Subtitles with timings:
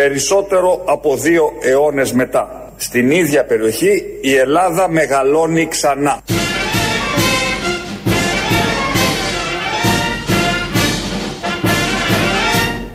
[0.00, 2.72] Περισσότερο από δύο αιώνες μετά.
[2.76, 6.20] Στην ίδια περιοχή η Ελλάδα μεγαλώνει ξανά.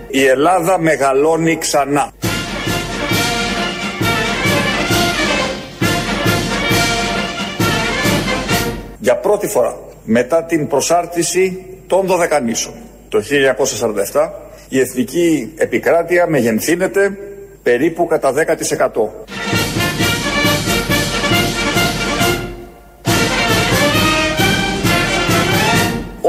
[0.08, 2.12] Η Ελλάδα μεγαλώνει ξανά.
[9.00, 12.74] Για πρώτη φορά μετά την προσάρτηση των Δωδεκανήσων
[13.10, 13.24] το
[14.12, 17.18] 1947 η εθνική επικράτεια μεγενθύνεται
[17.64, 19.36] περίπου κατά 10%.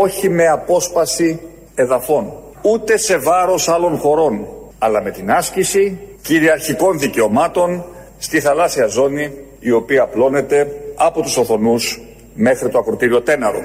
[0.03, 1.41] όχι με απόσπαση
[1.75, 4.47] εδαφών, ούτε σε βάρος άλλων χωρών,
[4.79, 7.85] αλλά με την άσκηση κυριαρχικών δικαιωμάτων
[8.19, 12.01] στη θαλάσσια ζώνη η οποία απλώνεται από τους Οθονούς
[12.35, 13.63] μέχρι το ακροτήριο Τέναρο.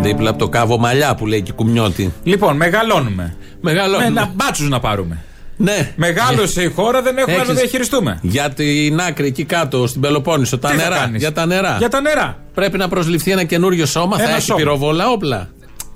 [0.00, 2.12] Δίπλα από το κάβο μαλλιά που λέει και κουμιώτη.
[2.22, 3.36] Λοιπόν, μεγαλώνουμε.
[3.64, 4.10] Μεγαλώνουμε.
[4.10, 5.18] Με ένα μπάτσους να πάρουμε.
[5.56, 5.92] Ναι.
[5.96, 8.18] Μεγάλωσε η χώρα, δεν έχουμε να το Έχεις- διαχειριστούμε.
[8.22, 10.96] Για την άκρη εκεί κάτω στην Πελοπόννησο, τα Τι θα νερά.
[10.96, 11.76] κάνεις; Για τα νερά.
[11.78, 12.38] Για τα νερά.
[12.54, 14.58] Πρέπει να προσληφθεί ένα καινούριο σώμα, θα Ένα έχει σώμα.
[14.58, 15.48] πυροβολά όπλα.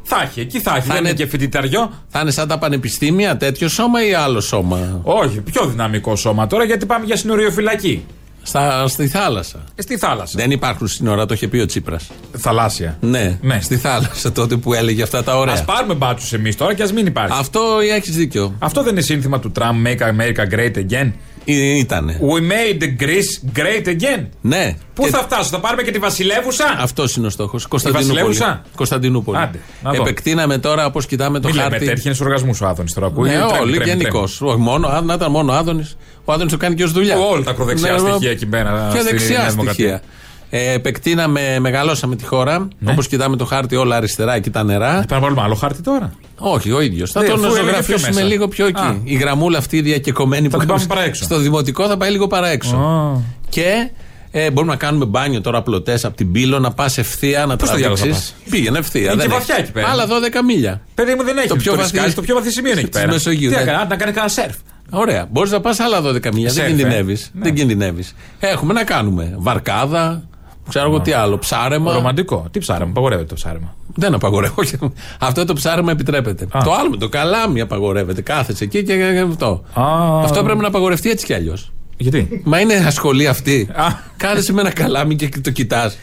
[0.03, 0.81] Θα έχει, εκεί θα έχει.
[0.87, 1.93] Θα δεν είναι είναι- και φοιτηταριό.
[2.09, 6.65] Θα είναι σαν τα πανεπιστήμια, τέτοιο σώμα ή άλλο σώμα; Όχι, πιο δυναμικό σώμα τώρα
[6.65, 8.07] γιατί πάμε για συνοριοφυλακή.
[8.43, 9.65] Στα, στη θάλασσα.
[9.75, 10.35] Ε, στη θάλασσα.
[10.39, 12.07] Δεν υπάρχουν σύνορα, το είχε πει ο Τσίπρας.
[12.37, 12.97] Θαλάσσια.
[13.01, 13.61] Ναι, Ναι.
[13.61, 15.55] στη θάλασσα τότε που έλεγε αυτά τα ωραία.
[15.55, 17.37] Α πάρουμε μπάτσους εμείς τώρα και ας μην υπάρχει.
[17.41, 17.61] Αυτό
[17.97, 18.55] έχεις δίκιο.
[18.59, 21.13] Αυτό δεν είναι σύνθημα του Trump Make America Great Again.
[21.45, 22.19] Ή- Ήτανε.
[22.21, 24.27] We made Greece great again.
[24.41, 24.77] Ναι.
[24.95, 27.67] Πού Και θα φτάσω, θα πάρουμε και τη Βασιλεύουσα; Αυτός είναι ο στόχος.
[27.67, 28.15] Κωνσταντινούπολη.
[28.17, 29.39] Βασιλεύουσα; Κωνσταντινούπολη.
[29.39, 30.03] Άντε, να δω.
[30.03, 31.85] Επεκτείναμε τώρα, όπως κοιτάμε το Μην λέμε χάρτη.
[31.87, 33.11] τέτοιες οργασμούς ο Άδωνης τώρα.
[33.11, 34.37] Που Ναι, είναι τρέμει, όλοι τρέμει, γενικώς.
[34.39, 34.53] τρέμει.
[34.53, 35.97] Όχι μόνο, α, να ήταν μόνο ο Άδωνης.
[36.29, 37.19] Ο Άδωνη το κάνει και ως δουλειά.
[37.19, 39.73] Όλα τα ακροδεξιά Ναι, στοιχεία εκεί πέρα Και στη δεξιά Νέα Δημοκρατία.
[39.87, 40.03] στοιχεία.
[40.51, 42.69] Ε, επεκτείναμε, μεγαλώσαμε τη χώρα.
[42.79, 42.93] Ναι.
[42.93, 44.93] Όπως κοιτάμε το χάρτη, όλα αριστερά, εκεί τα νερά.
[44.95, 46.13] Πρέπει να βάλουμε άλλο χάρτη τώρα.
[46.39, 47.11] Όχι, ο ίδιος.
[47.11, 48.23] Θα Ναι, τον αφού έλεγε πιο ζωγραφίσουμε μέσα.
[48.27, 48.81] λίγο πιο εκεί.
[48.81, 49.01] Α.
[49.05, 51.25] Η γραμμούλα αυτή η διακεκομένη που την πάμε έχουμε παραέξω.
[51.25, 52.77] στο δημοτικό θα πάει λίγο παραέξω.
[52.77, 53.21] Α.
[53.49, 53.91] Και
[54.31, 57.71] ε, μπορούμε να κάνουμε μπάνιο τώρα πλωτές από την πύλο, να πας ευθεία, να Πώς
[57.71, 58.33] το διάλογο θα τραβήξει.
[58.51, 59.01] Πήγαινε ευθεία.
[59.01, 59.35] Είναι δεν και έχει.
[59.35, 59.89] βαθιά εκεί πέρα.
[59.89, 60.81] Άλλα 12 μίλια.
[60.95, 62.89] Παιδί μου δεν έχει Το το πιο πιο βαθύ- Το πιο βαθύ σημείο είναι εκεί
[62.91, 63.13] της πέρα.
[63.13, 64.55] Μεσογείου, Τι δεν- έκανα, να κάνει κανένα σερφ.
[64.91, 65.27] Ωραία.
[65.31, 66.23] Μπορείς να πας άλλα 12 μίλια.
[66.33, 66.69] Δεν Σερφ, ε.
[66.69, 67.31] κινδυνεύεις.
[67.35, 67.43] Ναι.
[67.43, 68.15] Δεν κινδυνεύεις.
[68.39, 69.35] Έχουμε να κάνουμε.
[69.39, 70.29] Βαρκάδα,
[70.69, 71.39] ξέρω εγώ τι άλλο.
[71.39, 71.93] Ψάρεμα.
[71.93, 72.47] Ρομαντικό.
[72.51, 73.75] Τι ψάρεμα, απαγορεύεται το ψάρεμα.
[73.95, 74.63] Δεν απαγορεύω.
[75.19, 76.47] Αυτό το ψάρεμα επιτρέπεται.
[76.51, 76.61] Α.
[76.65, 78.23] Το άλλο με το καλάμι απαγορεύεται.
[78.23, 79.65] Κάθεσαι εκεί και, και αυτό.
[79.75, 79.85] Α.
[80.23, 81.73] Αυτό πρέπει να απαγορευτεί έτσι κι αλλιώς.
[81.97, 83.69] Γιατί; Μα είναι ασχολή αυτή.
[83.75, 83.87] Α.
[84.17, 85.99] Κάθεσαι με ένα καλάμι και το κοιτάς.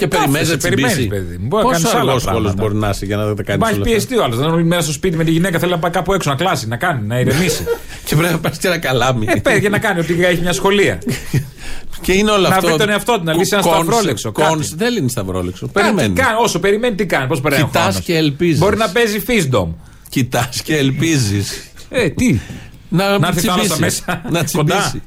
[0.00, 1.08] Και περιμένεις να περιμένεις, τσιμπήσει.
[1.22, 1.46] παιδί μου.
[1.46, 2.62] Μπορεί να Πόσο κάνεις άλλα αργό όλο πράγματα.
[2.62, 4.36] μπορεί να είσαι για να τα κάνεις Μα έχει όλα αυτά; πιεστεί ο άλλος.
[4.38, 6.68] Δεν είναι μέσα στο σπίτι με τη γυναίκα, θέλει να πάει κάπου έξω να κλάσει,
[6.68, 7.64] να κάνει, να ηρεμήσει.
[8.06, 9.26] Και πρέπει να πας και ένα καλάμι.
[9.28, 10.98] ε, πέρα για να κάνει ότι έχει μια σχολεία.
[12.04, 12.66] και είναι όλο Να αυτό.
[12.66, 14.48] βρει τον εαυτό του, να λύσει ένα Κόνς- σταυρόλεξο, κάτι.
[14.48, 15.66] κόνς- Δεν λύνει σταυρόλεξο.
[15.72, 16.20] Κάτι Περιμένεις.
[16.24, 17.60] κάνει, όσο περιμένει, τι κάνει, πώς περνάει.
[17.62, 18.00] ο Κοιτάς χρόνος.
[18.04, 18.58] και ελπίζεις.
[18.58, 19.72] Μπορεί να παίζει φίσντομ.
[20.08, 21.52] Κοιτάς και ελπίζεις.
[21.92, 22.38] Ε, τι;
[22.88, 23.48] να Να έρθει τσιμπήσει.
[23.66, 24.76] θάλασσα μέσα, να κοντά.
[24.76, 25.02] τσιμπήσει.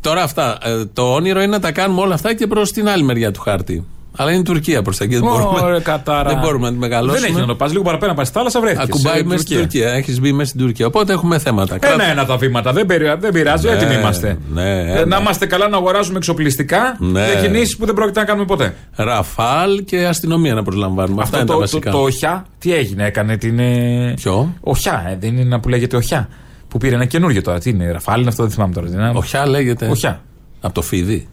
[0.00, 0.58] Τώρα αυτά.
[0.62, 3.40] ε, το όνειρο είναι να τα κάνουμε όλα αυτά και προς την άλλη μεριά του
[3.40, 3.86] χάρτη.
[4.16, 5.14] Αλλά είναι η Τουρκία προς τα εκεί.
[5.14, 6.28] Δεν μπορούμε, Ωραία, κατάρα.
[6.28, 7.20] δεν μπορούμε να τη μεγαλώσουμε.
[7.20, 7.70] Δεν έχει να το πας.
[7.70, 8.84] Λίγο παραπέρα να πας στη θάλασσα, βρέθηκες.
[8.88, 9.92] Ακουμπάει μέσα στην Τουρκία.
[9.92, 10.86] Έχεις μπει μέσα στην Τουρκία.
[10.86, 11.78] Οπότε έχουμε θέματα.
[11.80, 12.72] Ένα-ένα τα βήματα.
[12.72, 14.38] Δεν, περι- δεν πειράζει, Ναι, έτοιμοι είμαστε.
[14.52, 15.06] ναι, Ε, ένα.
[15.06, 17.24] να είμαστε καλά να αγοράζουμε εξοπλιστικά Ναι.
[17.32, 18.74] για κινήσει που δεν πρόκειται να κάνουμε ποτέ.
[18.94, 21.22] Ραφάλ και αστυνομία να προσλαμβάνουμε.
[21.22, 21.90] Αυτά Αυτό είναι τα το, το, βασικά.
[21.90, 23.58] το οχιά, τι έγινε, έκανε την.
[23.58, 26.28] ε, Ποιο; Οχιά, ε, δεν είναι ένα που λέγεται οχιά.
[26.68, 27.58] Που πήρε ένα καινούργιο τώρα.
[27.58, 28.86] Τι είναι, Ραφάλ είναι αυτό, δεν θυμάμαι τώρα.
[28.86, 29.12] τι είναι.
[29.14, 29.86] Οχιά λέγεται.
[29.90, 30.20] Οχιά.
[30.60, 31.28] Από το φίδι.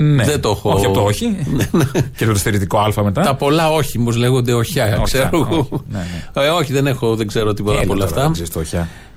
[0.00, 0.24] Ναι.
[0.24, 0.70] Δεν το έχω.
[0.70, 1.36] Όχι από το όχι.
[2.16, 3.22] και το στερητικό Α μετά.
[3.22, 4.84] Τα πολλά όχι, μους λέγονται οχιά.
[4.84, 5.68] Οχιά, ξέρω εγώ.
[5.70, 8.44] όχι, ναι, Ε, όχι, δεν έχω, δεν ξέρω τίποτα Έλα από όλα τώρα, αυτά.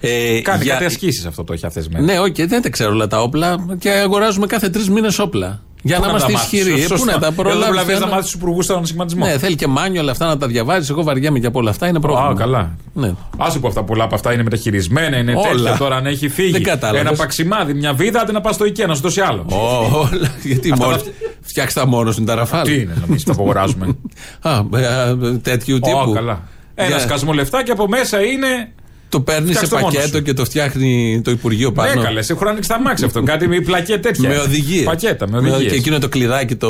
[0.06, 0.38] Δεν ξέρεις το οχιά.
[0.38, 2.06] Ε, Κάνει για- κάτι ασκήσεις αυτό το οχιά αυτέ μέρε.
[2.06, 5.60] Ναι, όχι, δεν τα ξέρω όλα τα όπλα και αγοράζουμε κάθε τρεις μήνες όπλα.
[5.82, 6.84] Για να είμαστε ισχυροί.
[6.84, 7.66] Ε, Πού να τα προλάβεις.
[7.70, 9.26] Δηλαδή να μάθεις τους υπουργούς στον σχηματισμό.
[9.26, 10.90] Ναι, θέλει και μάνιο όλα αυτά να τα διαβάζεις.
[10.90, 11.88] Εγώ βαριέμαι και από όλα αυτά.
[11.88, 12.30] Είναι πρόβλημα.
[12.30, 12.76] Α, καλά.
[12.94, 13.14] Ναι.
[13.38, 15.48] Άσε που αυτά πολλά από αυτά είναι μεταχειρισμένα, είναι Όλα.
[15.52, 16.52] τέτοια τώρα αν έχει φύγει.
[16.52, 17.02] Δεν κατάλαβες.
[17.08, 19.46] Ένα παξιμάδι, μια βίδα, άντε να πας στο IKEA να σου δώσει άλλο.
[19.50, 20.32] Ω, όλα.
[20.44, 20.98] Γιατί Αυτά μόνο.
[20.98, 21.04] τα-
[21.42, 22.64] Φτιάξει τα μόνος σου τα ραφάλ.
[22.64, 23.88] Τι είναι, νομίζει, το απογοράζουμε.
[24.42, 26.10] Α, ε, ε, τέτοιου τύπου.
[26.10, 26.42] Ω, καλά.
[26.76, 28.72] Ένα Για- σκασμό λεφτά και από μέσα είναι.
[29.16, 30.24] Το παίρνει σε Φτιάξ' το μόνος πακέτο σου.
[30.24, 31.94] και το φτιάχνει το Υπουργείο πάνω.
[31.94, 33.24] Ναι, καλέ, έχουν ανοίξει τα μάξι αυτό.
[33.24, 34.30] Κάτι με πλακέ τέτοια.
[34.30, 34.84] Με οδηγίες.
[34.84, 35.72] Πακέτα, με οδηγίες.
[35.72, 36.70] Και εκείνο το κλειδάκι το.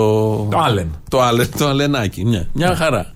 [0.51, 0.85] Το Allen.
[1.09, 2.25] Το Allen, το αλενάκι.
[2.25, 3.11] Μια, μια χαρά.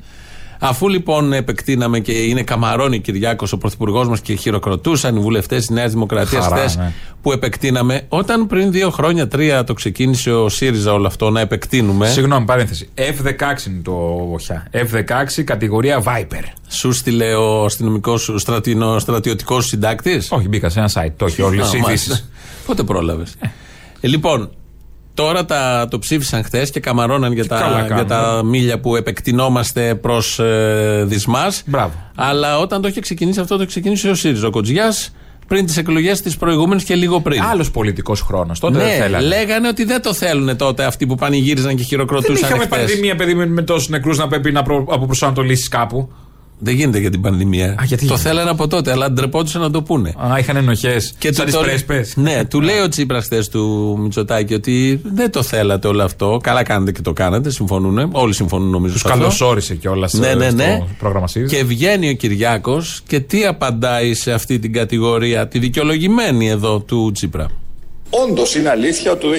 [0.60, 5.70] Αφού λοιπόν επεκτείναμε και είναι καμαρώνει Κυριάκος ο πρωθυπουργός μας και χειροκροτούσαν οι βουλευτές της
[5.70, 6.94] Νέας Δημοκρατίας Χαρά, χθες ναι.
[7.22, 12.08] που επεκτείναμε, όταν πριν δύο χρόνια, τρία το ξεκίνησε ο ΣΥΡΙΖΑ όλο αυτό να επεκτείνουμε.
[12.08, 12.90] Συγγνώμη, παρένθεση.
[12.96, 14.68] F16 είναι το οχιά.
[14.74, 16.44] F16 κατηγορία Viper.
[16.68, 18.32] Σου στείλε ο αστυνομικός
[18.98, 21.14] στρατιωτικός συντάκτης; Όχι, μπήκα σε ένα site.
[21.18, 22.08] Το έχει όλες Α, οι ειδήσεις.
[22.08, 22.20] μάλιστα.
[22.66, 23.36] Πότε πρόλαβες;
[24.00, 24.50] Ε, λοιπόν,
[25.22, 27.96] τώρα τα, το ψήφισαν χθες και καμαρώναν για, καλά τα, κάνουν.
[27.96, 31.64] για τα μίλια που επεκτηνόμαστε προς ε, δυσμάς.
[31.66, 31.94] Μπράβο.
[32.16, 34.48] Αλλά όταν το είχε ξεκινήσει αυτό, το ξεκίνησε ο ΣΥΡΙΖΑ.
[34.48, 35.14] Ο Κοτζιάς
[35.48, 37.44] πριν τις εκλογές της προηγούμενης και λίγο πριν.
[37.44, 38.60] Άλλος πολιτικός χρόνος.
[38.60, 39.26] Τότε ναι, δεν θέλανε.
[39.26, 42.36] λέγανε ότι δεν το θέλουν τότε αυτοί που πανηγύριζαν και Δεν χειροκροτούσαν.
[42.36, 42.78] είχαμε εχθές.
[42.78, 46.12] πανδημία, παιδί, με, με τόσους νεκρούς να πρέπει να προ, αποπροσανατολίσεις κάπου.
[46.62, 47.66] Δεν γίνεται για την πανδημία.
[47.66, 50.14] Α, γιατί το γίνεται; θέλανε από τότε, αλλά ντρεπόντουσαν να το πούνε.
[50.18, 51.14] Α, είχαν ενοχές.
[51.18, 52.14] Και Σαν του τις το- πρέσπες.
[52.16, 56.40] Ναι, του λέει ο Τσίπρας χθες του Μητσοτάκη ότι δεν το θέλατε όλο αυτό.
[56.44, 58.10] Καλά κάνετε και το κάνατε, συμφωνούν.
[58.12, 58.94] Όλοι συμφωνούν νομίζω.
[58.94, 59.20] Τους σε αυτό.
[59.20, 60.76] καλωσόρισε κιόλας Ναι, ναι, ναι.
[60.86, 61.56] στο πρόγραμμα ΣΥΡΙΖΑ.
[61.56, 67.12] Και βγαίνει ο Κυριάκος και τι απαντάει σε αυτή την κατηγορία, τη δικαιολογημένη εδώ του
[67.14, 67.48] Τσίπρα;
[68.10, 69.30] Όντως είναι αλήθεια ότι το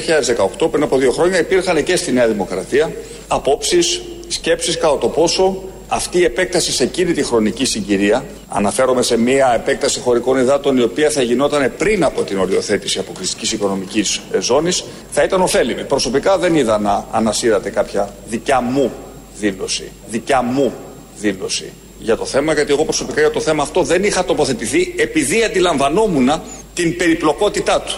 [0.65, 2.93] 2018, πριν από δύο χρόνια, υπήρχαν και στη Νέα Δημοκρατία
[3.29, 5.63] απόψεις, σκέψεις κατά το πόσο
[5.93, 10.83] αυτή η επέκταση σε εκείνη τη χρονική συγκυρία, αναφέρομαι σε μια επέκταση χωρικών υδάτων η
[10.83, 15.85] οποία θα γινόταν πριν από την οριοθέτηση αποκλειστικής οικονομικής ζώνης, θα ήταν ωφέλιμη.
[15.85, 18.93] Προσωπικά δεν είδα να ανασύρατε κάποια δικιά μου
[19.39, 19.91] δήλωση.
[20.09, 20.73] Δικιά μου
[21.21, 25.45] δήλωση για το θέμα, γιατί εγώ προσωπικά για το θέμα αυτό δεν είχα τοποθετηθεί επειδή
[25.45, 26.31] αντιλαμβανόμουν
[26.75, 27.95] την περιπλοκότητά του.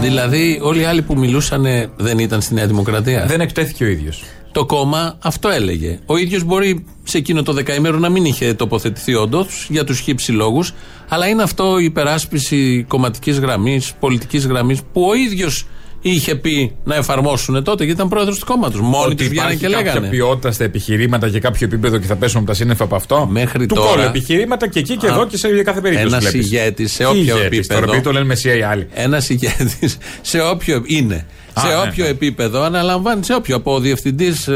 [0.00, 4.24] Δηλαδή, όλοι οι άλλοι που μιλούσαν δεν ήταν στη Νέα Δημοκρατία; Δεν εκτέθηκε ο ίδιος.
[4.52, 5.98] Το κόμμα αυτό έλεγε.
[6.06, 10.32] Ο ίδιος μπορεί σε εκείνο το δεκαήμερο να μην είχε τοποθετηθεί όντως για τους χύψη
[10.32, 10.72] λόγους,
[11.08, 15.66] αλλά είναι αυτό η υπεράσπιση κομματικής γραμμής, πολιτικής γραμμής που ο ίδιος
[16.00, 18.80] είχε πει να εφαρμόσουν τότε γιατί ήταν πρόεδρος του κόμματος.
[18.80, 20.08] Μόνοι τους Ότι βγαίνανε υπάρχει και κάποια λέγανε.
[20.08, 23.66] ποιότητα στα επιχειρήματα και κάποιο επίπεδο και θα πέσουν από τα σύννεφα από αυτό; Μέχρι
[23.66, 26.08] του τώρα- κόλλου επιχειρήματα και εκεί και Α, εδώ και σε κάθε περίπτωση.
[26.14, 26.46] ένας βλέπεις.
[26.50, 27.74] ηγέτης σε Τι όποιο ηγέτης, επίπεδο.
[27.80, 28.86] Τώρα επειδή το λένε μεσία οι άλλοι.
[28.94, 31.26] Ένας ηγέτης σε όποιο είναι.
[31.52, 32.10] Α, σε ναι, όποιο ναι.
[32.10, 34.48] επίπεδο αναλαμβάνει, σε όποιο από διευθυντής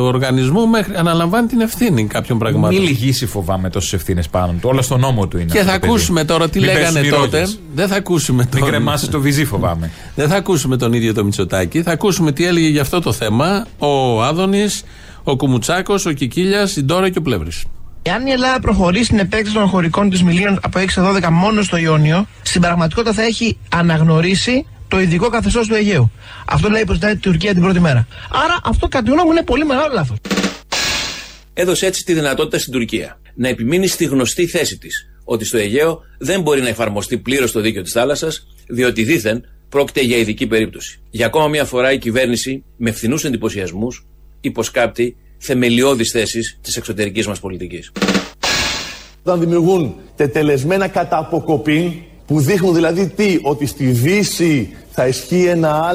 [0.00, 2.78] οργανισμού μέχρι αναλαμβάνει την ευθύνη κάποιων πραγμάτων.
[2.78, 4.68] Μην λυγίσει φοβάμαι τόσες ευθύνες πάνω του.
[4.68, 5.52] Όλα στον νόμο του είναι.
[5.52, 5.92] Και αυτό θα το παιδί.
[5.92, 7.36] ακούσουμε τώρα τι Μην λέγανε πέσουν οι τότε.
[7.38, 7.58] ρόγες.
[7.74, 8.68] Δεν θα ακούσουμε Μην τον.
[8.68, 9.90] κρεμάσεις το βυζί φοβάμαι.
[10.14, 11.82] Δεν θα ακούσουμε τον ίδιο το Μητσοτάκη.
[11.82, 14.82] Θα ακούσουμε τι έλεγε για αυτό το θέμα ο Άδωνης,
[15.22, 17.64] ο Κουμουτσάκος, ο Κικίλιας, η Ντόρα και ο Πλεύρης.
[18.02, 21.62] Εάν η Ελλάδα προχωρήσει στην επέκταση των χωρικών της μιλίων από 6 σε 12 μόνο
[21.62, 26.10] στο Ιόνιο, στην πραγματικότητα θα έχει αναγνωρίσει το ειδικό καθεστώς του Αιγαίου.
[26.46, 28.06] Αυτό λέει υποστηρίζει η Τουρκία την πρώτη μέρα.
[28.44, 30.16] Άρα αυτό κατά τη γνώμη μου είναι πολύ μεγάλο λάθος.
[31.54, 36.00] έδωσε έτσι τη δυνατότητα στην Τουρκία να επιμείνει στη γνωστή θέση της ότι στο Αιγαίο
[36.18, 41.00] δεν μπορεί να εφαρμοστεί πλήρως το δίκαιο της θάλασσας, διότι δήθεν πρόκειται για ειδική περίπτωση.
[41.10, 44.06] Για ακόμα μια φορά η κυβέρνηση, με φθηνούς εντυπωσιασμούς,
[44.40, 47.92] υποσκάπτει θεμελιώδεις θέσεις της εξωτερικής μας πολιτικής.
[49.22, 51.92] όταν δημιουργούν τετελεσμένα κατά αποκοπήν
[52.26, 55.94] που δείχνουν δηλαδή τι, ότι στη Δύση θα ισχύει ένα α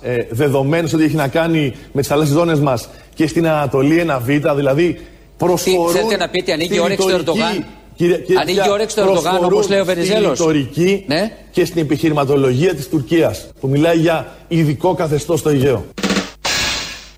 [0.00, 3.98] ε, δεδομένο σε ό,τι έχει να κάνει με τις θαλάσσιες ζώνες μας και στην Ανατολή
[3.98, 4.26] ένα β,
[4.56, 4.98] δηλαδή
[5.36, 5.92] προσφορούν...
[5.92, 7.64] θέλετε να πείτε, ανοίγει στη όρεξη του ρητορική- Ερντογάν;
[7.94, 11.30] Κύριε- κύριε Ανοίγει Τιά, όρεξη του Ερντογάν, προσφορούν όπως λέει ο Βενιζέλος; Στη ρητορική Ναι.
[11.50, 15.84] και στην επιχειρηματολογία της Τουρκίας που μιλάει για ειδικό καθεστώς στο Αιγαίο.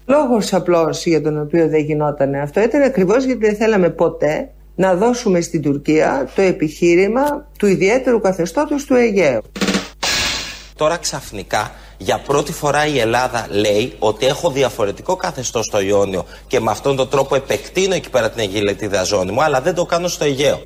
[0.06, 4.94] Λόγος απλώς για τον οποίο δεν γινόταν αυτό ήταν ακριβώς γιατί δεν θέλαμε ποτέ να
[4.94, 9.40] δώσουμε στην Τουρκία το επιχείρημα του ιδιαίτερου καθεστώτος του Αιγαίου.
[10.76, 16.60] Τώρα ξαφνικά για πρώτη φορά η Ελλάδα λέει ότι έχω διαφορετικό καθεστώς στο Ιόνιο και
[16.60, 20.08] με αυτόν τον τρόπο επεκτείνω εκεί πέρα την Αιγυλετίδα ζώνη μου, αλλά δεν το κάνω
[20.08, 20.62] στο Αιγαίο.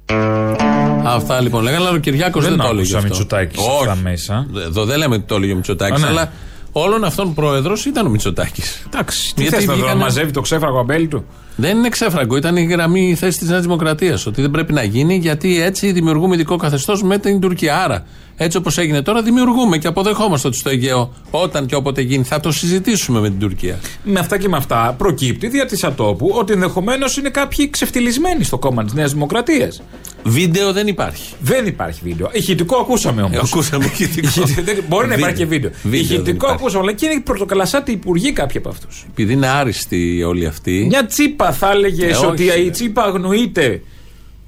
[1.05, 2.81] Αυτά λοιπόν λέγανε, αλλά ο Κυριάκος δεν, Δεν το έλεγε.
[2.81, 3.09] άκουσα αυτό.
[3.09, 3.89] Μητσοτάκης σε Όχι.
[3.89, 4.47] αυτά μέσα.
[4.67, 6.11] Εδώ δεν λέμε ότι το έλεγε ο Μητσοτάκης, Α, ναι.
[6.11, 6.33] αλλά
[6.81, 8.83] όλων αυτών πρόεδρος ήταν ο Μητσοτάκης.
[8.87, 11.25] Εντάξει, τι Γιατί θες να το βγήκανε- μαζεύει το ξέφραγο αμπέλι του;
[11.57, 14.27] Δεν είναι ξέφραγκο, ήταν η γραμμή η θέση της Νέας Δημοκρατίας.
[14.27, 17.83] Ότι δεν πρέπει να γίνει γιατί έτσι δημιουργούμε ειδικό καθεστώς με την Τουρκία.
[17.83, 18.05] Άρα,
[18.37, 22.41] έτσι όπως έγινε τώρα, δημιουργούμε και αποδεχόμαστε ότι στο Αιγαίο, όταν και όποτε γίνει, θα
[22.41, 23.79] το συζητήσουμε με την Τουρκία.
[24.05, 28.59] Με αυτά και με αυτά προκύπτει δια της ατόπου ότι ενδεχομένως είναι κάποιοι ξεφτυλισμένοι στο
[28.59, 29.83] κόμμα της Νέας Δημοκρατίας.
[30.25, 31.35] Βίντεο δεν υπάρχει.
[31.41, 32.29] Δεν υπάρχει βίντεο.
[32.33, 33.37] Ηχητικό ακούσαμε όμως.
[33.37, 34.43] Ε, ακούσαμε ηχητικό.
[34.89, 35.71] Μπορεί να υπάρχει και βίντεο.
[35.71, 36.55] Βίντεο δεν Ηχητικό υπάρχει.
[36.55, 39.07] ακούσαμε, αλλά και είναι πρωτοκαλασάτη υπουργοί κάποιοι από αυτούς.
[39.11, 40.85] Επειδή είναι άριστοι όλοι αυτοί.
[40.89, 42.71] Μια τσίπα θα έλεγες Ε, ότι όχι, η ρε.
[42.71, 43.83] τσίπα αγνοείται.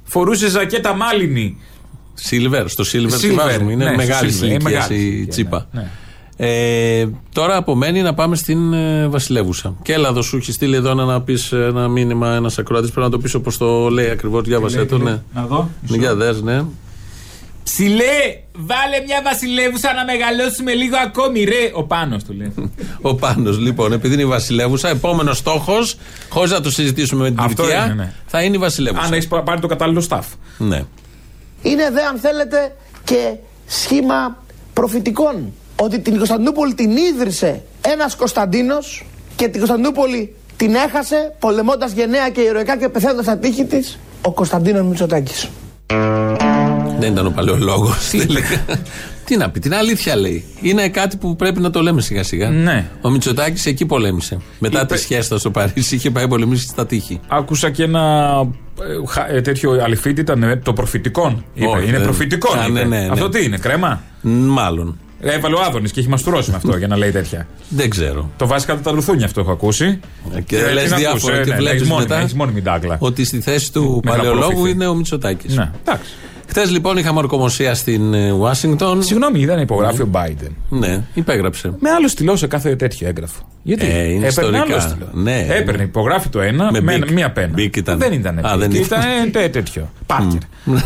[0.05, 1.57] Φορούσε ζακέτα μάλινη.
[2.31, 3.73] Silver, στο Silver, τη Silver, βάζουμε.
[3.73, 5.67] Είναι ναι, μεγάλη στο Silver, ηλικία μεγάλη η ηλικία, τσίπα.
[5.73, 5.89] ναι, ναι.
[6.41, 9.75] Ε, τώρα απομένει να πάμε στην ε, Βασιλεύουσα.
[9.83, 12.91] Και έλα εδώ, σου έχει στείλει εδώ να, να πεις ένα μήνυμα ένας ακροατής.
[12.91, 14.43] Πρέπει να το πεις όπως το λέει ακριβώς.
[14.43, 15.21] Διάβασε το, ναι.
[15.35, 15.71] Να δω.
[15.89, 16.63] Ναι, Για δες, ναι.
[17.65, 21.71] Ψηλέ, βάλε μια βασιλεύουσα να μεγαλώσουμε λίγο ακόμη, ρε.
[21.73, 22.53] Ο πάνω του λέει.
[23.11, 25.97] Ο Πάνος, λοιπόν, επειδή είναι η Βασιλεύουσα, επόμενος στόχος,
[26.29, 28.13] χωρίς να το συζητήσουμε με την Αυτό Τουρκία, είναι, ναι.
[28.27, 29.05] θα είναι η Βασιλεύουσα.
[29.05, 30.23] Αν έχεις πάρει το κατάλληλο staff.
[30.59, 30.83] Ναι.
[31.63, 33.35] Είναι δε, αν θέλετε, και
[33.67, 35.53] σχήμα προφητικών.
[35.81, 39.05] Ότι την Κωνσταντινούπολη την ίδρυσε ένας Κωνσταντίνος
[39.37, 44.33] και την Κωνσταντινούπολη την έχασε πολεμώντας γενναία και ηρωικά και πεθαίνοντας στα τείχη της ο
[44.33, 45.49] Κωνσταντίνος Μητσοτάκης.
[46.99, 48.09] Δεν ήταν ο παλαιολόγος.
[49.25, 50.45] Τι; να πει, την αλήθεια λέει.
[50.61, 52.51] Είναι κάτι που πρέπει να το λέμε σιγά σιγά.
[52.51, 52.89] Ναι.
[53.01, 54.39] Ο Μητσοτάκης εκεί πολέμησε.
[54.59, 57.21] Μετά Είπε- τη σχέστα στο Παρίσι είχε πάει πολεμήσει στα τείχη.
[57.29, 58.33] Άκουσα και ένα
[58.81, 61.45] ε, χα- ε, τέτοιο αληφίτη ήταν ε, το προφητικόν.
[61.55, 61.67] Είπε.
[61.67, 62.59] Όχι, είναι δεν- προφητικόν.
[62.59, 62.73] Α, είπε.
[62.85, 63.09] ναι, ναι, ναι.
[63.13, 64.99] Αυτό τι είναι, κρέμα; Μ, Μάλλον.
[65.21, 67.47] Έβαλε ο Άδωνης και έχει μαστουρώσει με αυτό για να λέει τέτοια.
[67.69, 68.31] Δεν ξέρω.
[68.37, 70.01] Το βάζει κάτω τα λουθούνια αυτό έχω ακούσει.
[70.47, 72.35] Και Ε, λες τι να διάφορα ακούς, ε, και ναι, βλέπεις έχεις μόνιμη- μετά έχεις
[72.35, 72.97] μόνιμη ντάκλα.
[73.01, 74.75] ότι στη θέση του Με παλαιολόγου γραποροφηθεί.
[74.75, 75.55] είναι ο Μητσοτάκης.
[75.57, 76.11] Ναι, εντάξει.
[76.51, 79.03] Χθες λοιπόν είχαμε ορκωμοσία στην ε, Ουάσιγκτον.
[79.03, 80.51] Συγγνώμη, είδα να υπογράφει ο Biden.
[80.69, 81.73] Ναι, υπέγραψε.
[81.81, 83.49] Με άλλο στυλό σε κάθε τέτοιο έγγραφο.
[83.63, 84.63] Γιατί Ε, είναι έπαιρνε ιστορικά.
[84.63, 85.09] άλλο στυλό.
[85.13, 85.47] Ναι.
[85.49, 87.11] Έπαιρνε, υπογράφει το ένα Με με, Bic.
[87.11, 87.53] μία πένα.
[87.53, 87.99] Bic ήταν.
[87.99, 88.39] Δεν ήταν.
[88.47, 89.43] Α, Bic, δεν ήταν ήταν.
[89.43, 89.89] ε, τέτοιο.
[90.07, 90.41] Parker.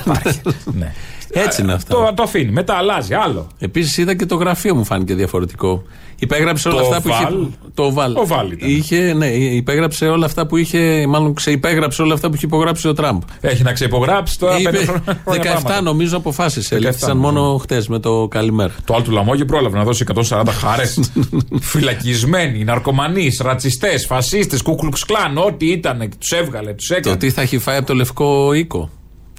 [0.05, 0.33] Parker.
[0.65, 0.93] ναι.
[1.33, 1.95] Έτσι είναι αυτά.
[1.95, 2.51] Το, το αφήνει.
[2.51, 3.15] Μετά αλλάζει.
[3.15, 3.47] Άλλο.
[3.59, 5.83] Επίσης είδα και το γραφείο μου φάνηκε διαφορετικό.
[6.19, 7.23] Υπέγραψε όλα Το αυτά που είχε.
[7.23, 7.47] Βαλ.
[7.75, 8.17] Το Βαλ.
[8.17, 8.71] Οβάλ ήταν.
[8.71, 11.07] Είχε, ναι, υπέγραψε όλα αυτά που είχε.
[11.07, 13.23] Μάλλον ξεϋπέγραψε όλα αυτά που είχε υπογράψει ο Τραμπ.
[13.41, 15.81] Έχει να ξεϋπογράψει τώρα Είπε, πέντε χρόνια 17 πράγματα.
[15.81, 16.75] νομίζω αποφάσισε.
[16.75, 17.41] 17 Ελήφθησαν νομίζω.
[17.43, 18.73] μόνο χτες με το καλημέρα.
[18.85, 21.11] Το άλλο το λαμόγιο πρόλαβε να δώσει 140 χάρες.
[21.61, 27.17] Φυλακισμένοι, ναρκωμανείς, ρατσιστές, φασίστες, Κου Κλουξ Κλαν, ό,τι ήταν, τους έβγαλε, τους Το έκανε.
[27.17, 28.91] τι θα έχει φάει από το λευκό οίκο.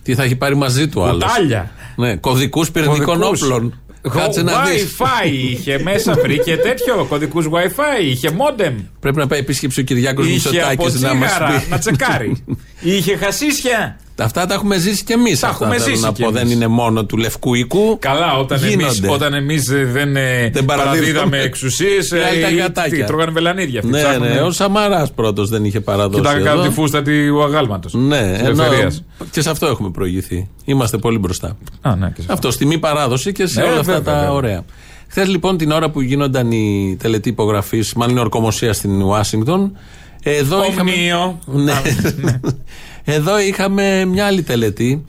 [0.03, 1.71] Τι θα έχει πάρει μαζί του άλλος; Κουτάλια.
[1.95, 3.41] Ναι, κωδικούς πυρηνικών Κωδικούς.
[3.41, 3.77] όπλων.
[4.11, 4.95] Κάτσε να δεις.
[4.99, 7.05] Wi-Fi είχε μέσα, βρήκε τέτοιο.
[7.09, 8.75] Κωδικούς Wi-Fi, είχε μόντεμ.
[8.99, 11.69] Πρέπει να πάει επίσκεψη ο Κυριάκος Είχε από Μητσοτάκη να μας τσίγαρα πει.
[11.69, 12.43] να τσεκάρει.
[12.95, 13.97] είχε χασίσια.
[14.17, 15.39] Αυτά τα έχουμε ζήσει κι εμείς.
[15.39, 16.27] Τα έχουμε θέλω ζήσει να κι πω.
[16.27, 16.41] εμείς.
[16.41, 17.97] Δεν είναι μόνο του λευκού οίκου.
[17.99, 19.09] Καλά, όταν εμεί Γίνονται.
[19.09, 20.65] όταν εμείς ε, δεν, ε, Δεν παραδίδαμε.
[20.65, 23.05] παραδίδαμε εξουσίες, Οι άλλοι τα γατάκια.
[23.05, 23.79] τρώγανε βελανίδια.
[23.79, 24.33] αυτοί Ναι, ψάχνουν, ναι.
[24.33, 26.17] ε, Ο Σαμαράς πρώτος δεν είχε παραδώσει.
[26.21, 26.55] Κοιτάγανε εδώ.
[26.57, 27.93] κάτω τη φούστα του αγάλματος.
[27.93, 29.03] Ναι, ενώ ελευθερίας.
[29.31, 30.49] και σε αυτό έχουμε προηγηθεί.
[30.65, 31.57] Είμαστε πολύ μπροστά.
[31.81, 34.19] Α, ναι, και σε Αυτό στη μη παράδοση και σε Ναι, όλα αυτά βέβαια, τα
[34.19, 34.33] βέβαια.
[34.33, 34.61] ωραία.
[35.07, 39.77] Χθες λοιπόν την ώρα που γίνονταν η τελετή υπογραφής, μάλλον η ορκομοσία στην Ουάσιγκτον,
[40.23, 40.91] εδώ είχαμε.
[40.91, 41.39] Ομνίο.
[41.45, 41.73] Ναι.
[43.03, 45.05] εδώ είχαμε μια άλλη τελετή.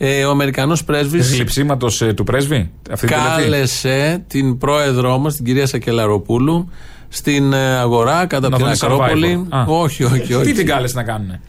[0.00, 5.44] Ε, ο Αμερικανός πρέσβη Γλυψίματο του πρέσβη; Αυτή την τελετή; κάλεσε την πρόεδρό μας, την
[5.44, 6.70] κυρία Σακελαροπούλου,
[7.08, 9.46] στην ε, αγορά κατά Να την δουν Ακρόπολη.
[9.50, 9.56] Survivor.
[9.56, 9.64] Α.
[9.66, 10.44] Όχι, όχι, όχι.
[10.44, 11.40] Τι την κάλεσε να κάνουν.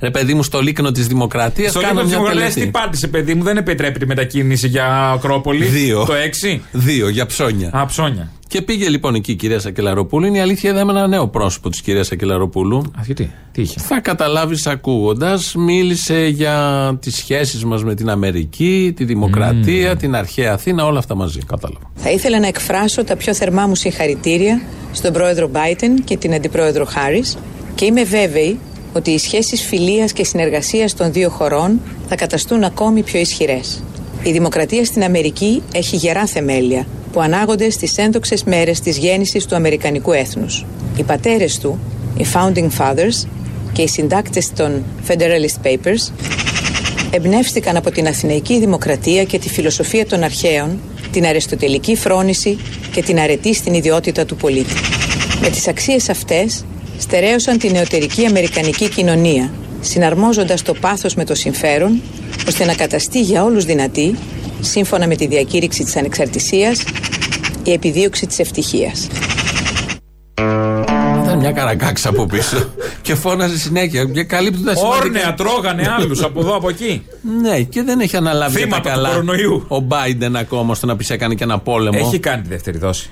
[0.00, 2.66] Ρε παιδί μου, στο λίκνο της Δημοκρατίας Στο κάνω λίγο μια τη τι τελετή.
[2.70, 5.64] πάτησε, παιδί μου, δεν επιτρέπεται η μετακίνηση για Ακρόπολη.
[5.64, 6.04] Δύο.
[6.04, 6.12] Το
[6.54, 6.60] 6.
[6.72, 7.70] Δύο για ψώνια.
[7.72, 8.30] Α, ψώνια.
[8.48, 10.26] Και πήγε λοιπόν εκεί η κυρία Σακελαροπούλου.
[10.26, 12.76] Είναι η αλήθεια, είδαμε ένα νέο πρόσωπο της κυρίας Σακελαροπούλου.
[12.78, 16.56] Α, γιατί, τι είχε; Θα καταλάβεις ακούγοντας, μίλησε για
[17.00, 21.38] τις σχέσεις μας με την Αμερική, τη δημοκρατία, την αρχαία Αθήνα, όλα αυτά μαζί.
[21.46, 21.90] Κατάλαβα.
[21.94, 24.60] Θα ήθελα να εκφράσω τα πιο θερμά μου συγχαρητήρια
[24.92, 27.36] στον πρόεδρο Biden και την αντιπρόεδρο Χάρις
[27.74, 28.58] και είμαι βέβαιη
[28.96, 33.82] ότι οι σχέσεις φιλίας και συνεργασίας των δύο χωρών θα καταστούν ακόμη πιο ισχυρές.
[34.22, 39.54] Η δημοκρατία στην Αμερική έχει γερά θεμέλια που ανάγονται στις ένδοξες μέρες της γέννησης του
[39.54, 40.66] Αμερικανικού έθνους.
[40.96, 41.78] Οι πατέρες του,
[42.16, 43.28] οι Founding Fathers
[43.72, 46.12] και οι συντάκτες των Federalist Papers
[47.10, 50.80] εμπνεύστηκαν από την Αθηναϊκή Δημοκρατία και τη φιλοσοφία των αρχαίων,
[51.12, 52.58] την αριστοτελική φρόνηση
[52.92, 54.74] και την αρετή στην ιδιότητα του πολίτη.
[55.40, 56.64] Με τις αξίες αυτές
[56.98, 59.50] στερέωσαν την νεωτερική αμερικανική κοινωνία,
[59.80, 62.02] συναρμόζοντας το πάθος με το συμφέρον,
[62.48, 64.16] ώστε να καταστεί για όλους δυνατή,
[64.60, 66.82] σύμφωνα με τη διακήρυξη της ανεξαρτησίας,
[67.64, 69.08] η επιδίωξη της ευτυχίας.
[71.24, 72.68] Ήταν μια καρακάξα από πίσω
[73.02, 74.04] και φώναζε συνέχεια.
[74.04, 75.04] Και καλύπτει τα σημαντικά.
[75.04, 77.06] Όρνεα τρώγανε άλλους από εδώ από εκεί.
[77.40, 79.64] Ναι, και δεν έχει αναλάβει για τα Θύματα του καλά κορονοϊού.
[79.68, 81.98] ο Biden ακόμα στο να πει έκανε και ένα πόλεμο.
[82.02, 83.10] Έχει κάνει τη δεύτερη δόση.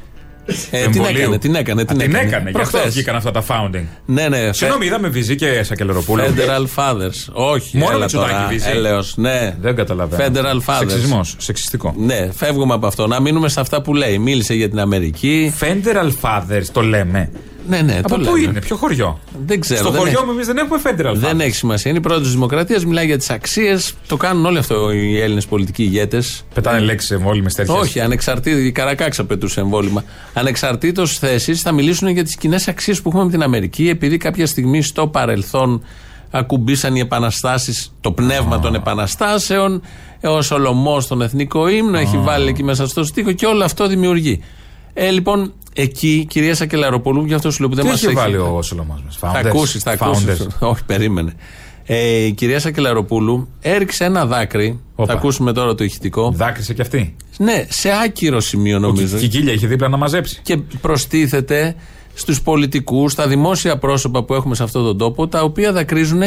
[0.71, 1.21] Ε, την Εμβολίου.
[1.21, 1.81] έκανε, την έκανε.
[1.81, 2.51] Α, Την, την έκανε.
[2.51, 2.93] Γι' αυτό Προχθές.
[2.93, 3.85] βγήκαν αυτά τα founding.
[4.07, 4.53] Ναι, ναι.
[4.53, 6.23] Συγγνώμη, είδαμε Βυζή και Σακελεροπούλου.
[6.25, 7.33] Federal Fathers.
[7.33, 8.47] Όχι, Μόνο έλα Μητσοτάκη τώρα.
[8.49, 8.69] βυζί.
[8.71, 9.57] Έλεος, ναι.
[9.61, 10.25] Δεν καταλαβαίνω.
[10.25, 10.79] Federal Fathers.
[10.89, 11.35] Σεξισμός.
[11.39, 11.95] Σεξιστικό.
[11.99, 13.07] Ναι, φεύγουμε από αυτό.
[13.07, 14.19] Να μείνουμε σε αυτά που λέει.
[14.19, 15.55] Μίλησε για την Αμερική.
[15.61, 17.31] Federal Fathers το λέμε.
[17.69, 18.41] Ναι, ναι, Από το πού λέμε.
[18.41, 19.81] είναι, ποιο χωριό; Δεν ξέρω.
[19.81, 21.41] Στο δεν χωριό έχει- μου εμείς δεν έχουμε Federal Δεν Fathers.
[21.41, 21.91] έχει σημασία.
[21.91, 23.95] Είναι πρόεδρο της Δημοκρατίας, μιλάει για τις αξίες.
[24.07, 26.45] Το κάνουν όλοι αυτό οι Έλληνες πολιτικοί ηγέτες.
[26.55, 27.77] Πετάνε λέξεις εμβόλυμες τέτοιες.
[27.77, 28.59] Όχι, ανεξαρτήτω.
[28.59, 30.05] Η Καρακάξα πετούσε εμβόλυμα.
[30.35, 34.47] Ανεξαρτήτως θέσης θα μιλήσουν για τις κοινές αξίες που έχουμε με την Αμερική, επειδή κάποια
[34.47, 35.83] στιγμή στο παρελθόν
[36.31, 39.83] ακουμπήσαν οι επαναστάσεις, το πνεύμα των επαναστάσεων.
[40.23, 44.41] Ο Σολομός στον εθνικό ύμνο έχει βάλει εκεί μέσα στο στίχο και όλο αυτό δημιουργεί.
[44.95, 48.37] Ε, λοιπόν, εκεί, κυρία Σακελαροπολού, γι' αυτό σου λέω που δεν Τι μας έχει βάλει
[48.37, 49.17] ο Σολομό μας.
[49.17, 50.47] θα ακούσεις, θα ακούσεις.
[50.59, 51.33] Όχι, περίμενε.
[51.87, 54.81] Ε, η κυρία Σακελαροπούλου έριξε ένα δάκρυ.
[54.95, 55.13] Όπα.
[55.13, 56.31] Θα ακούσουμε τώρα το ηχητικό.
[56.37, 57.17] Δάκρυσε κι αυτή.
[57.39, 59.17] Ναι, σε άκυρο σημείο Ο νομίζω.
[59.19, 60.41] Κι- Κικίλια είχε δίπλα να μαζέψει.
[60.43, 61.75] Και προστίθεται
[62.15, 66.21] στους πολιτικούς, στα δημόσια πρόσωπα που έχουμε σε αυτόν τον τόπο, τα οποία δακρύζουν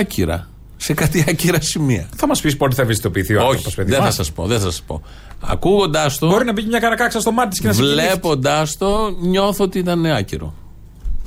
[0.00, 0.48] άκυρα.
[0.76, 2.08] Σε κάτι άκυρα σημεία.
[2.16, 3.90] Θα μας πεις πότε θα ευαισθητοποιηθεί ο άνθρωπος, Όχι, παιδί.
[3.90, 4.14] δεν θα μας.
[4.14, 5.02] σας πω, δεν θα σας πω.
[5.40, 8.06] Ακούγοντάς το, Μπορεί να μπει μια καρακάξα στο μάτι της και να σε κοιτάξει.
[8.06, 10.54] βλέποντα το, νιώθω ότι ήταν άκυρο.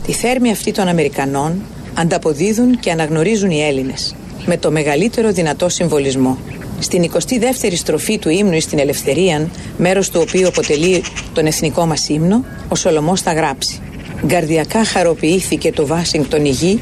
[0.06, 1.62] Τη θέρμη αυτή των Αμερικανών
[1.94, 4.15] ανταποδίδουν και αναγνωρίζουν οι Έλληνες
[4.46, 6.38] με το μεγαλύτερο δυνατό συμβολισμό.
[6.80, 11.03] Στην 22η στροφή του ύμνου στην Ελευθερία, μέρος του οποίου αποτελεί
[11.34, 13.80] τον εθνικό μας ύμνο, ο Σολομός θα γράψει
[14.25, 16.80] «Γκαρδιακά χαροποιήθηκε το Βάσιγκτον η γη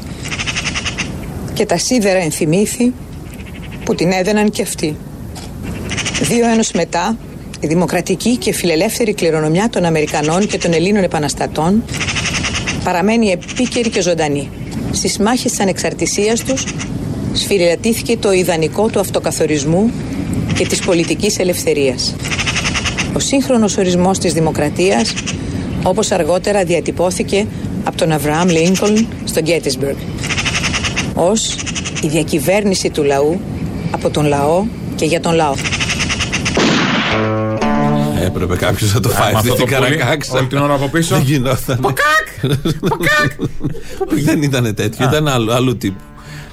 [1.54, 2.92] και τα σίδερα ενθυμήθη
[3.84, 4.96] που την έδαιναν και αυτοί».
[6.20, 7.16] Δύο αιώνες μετά,
[7.60, 11.84] η δημοκρατική και φιλελεύθερη κληρονομιά των Αμερικανών και των Ελλήνων επαναστατών
[12.84, 14.50] παραμένει επίκαιρη και ζωντανή.
[14.92, 16.64] Στις μάχες της ανεξαρτησίας τους
[17.32, 19.90] σφυριλατήθηκε το ιδανικό του αυτοκαθορισμού
[20.54, 22.14] και της πολιτικής ελευθερίας.
[23.16, 25.14] Ο σύγχρονος ορισμός της δημοκρατίας,
[25.82, 27.46] όπως αργότερα διατυπώθηκε
[27.84, 29.96] από τον Αβραάμ Λίνκολν στο Γκέτισμπεργκ,
[31.14, 31.56] ως
[32.02, 33.40] η διακυβέρνηση του λαού
[33.90, 34.64] από τον λαό
[34.96, 35.54] και για τον λαό.
[38.34, 40.38] Έπρεπε κάποιος να το φάει αυτή την καρακάξα.
[40.38, 41.14] Όλη την ώρα από πίσω.
[41.14, 41.78] Δεν γινόταν.
[41.80, 42.56] Ποκάκ!
[42.88, 43.32] Ποκάκ!
[44.24, 46.00] Δεν ήταν τέτοιο, ήταν άλλου, άλλου τύπου.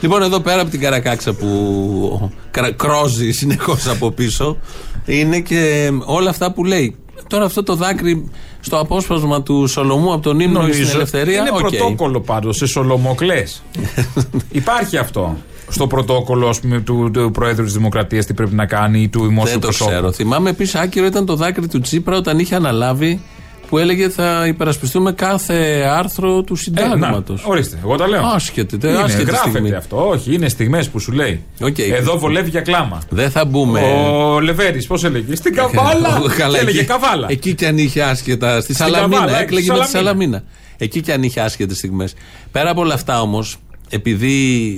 [0.02, 4.58] Λοιπόν, εδώ πέρα από την καρακάξα που κρα- κρόζει συνεχώς από πίσω,
[5.06, 6.96] είναι και όλα αυτά που λέει.
[7.28, 8.30] Τώρα αυτό το δάκρυ
[8.60, 11.40] στο απόσπασμα του Σολομού από τον ύμνο στην ελευθερία.
[11.40, 11.60] Είναι οκ.
[11.60, 13.64] πρωτόκολλο πάντως σε σολομοκλές.
[14.52, 15.38] Υπάρχει αυτό.
[15.70, 19.26] Στο πρωτόκολλο ας πούμε, του, του Προέδρου της Δημοκρατίας τι πρέπει να κάνει ή του
[19.28, 19.90] δημόσιου Δεν το προσώπου.
[19.92, 20.12] ξέρω.
[20.12, 23.22] Θυμάμαι επίσης άκυρο ήταν το δάκρυ του Τσίπρα όταν είχε αναλάβει
[23.70, 27.38] που έλεγε θα υπερασπιστούμε κάθε άρθρο του Ε, να, συντάγματο.
[27.44, 28.26] ορίστε, εγώ τα λέω.
[28.26, 29.74] Άσχετη, τε- είναι, άσχετη γράφεται στιγμή.
[29.74, 30.08] αυτό.
[30.08, 31.44] Όχι, είναι στιγμές που σου λέει.
[31.62, 31.78] Οκ.
[31.80, 33.02] Εδώ βολεύει για κλάμα.
[33.10, 33.80] Δεν θα μπούμε.
[33.82, 35.36] Ο Λεβέρης, πώς έλεγε.
[35.36, 36.22] Στην καβάλα.
[36.38, 37.28] Καλά, και έλεγε εκεί- καβάλα.
[37.30, 38.62] Εκεί κι αν είχε άσχετα.
[38.62, 39.20] Στη Στην Σαλαμίνα.
[39.20, 40.12] Καβάλα, Έκλεγε στη με τη Σαλαμίνα.
[40.32, 40.44] Σαλαμίνα.
[40.78, 42.14] Εκεί κι αν είχε άσχετες στιγμές.
[42.52, 43.58] Πέρα από όλα αυτά όμως,
[43.90, 44.74] επειδή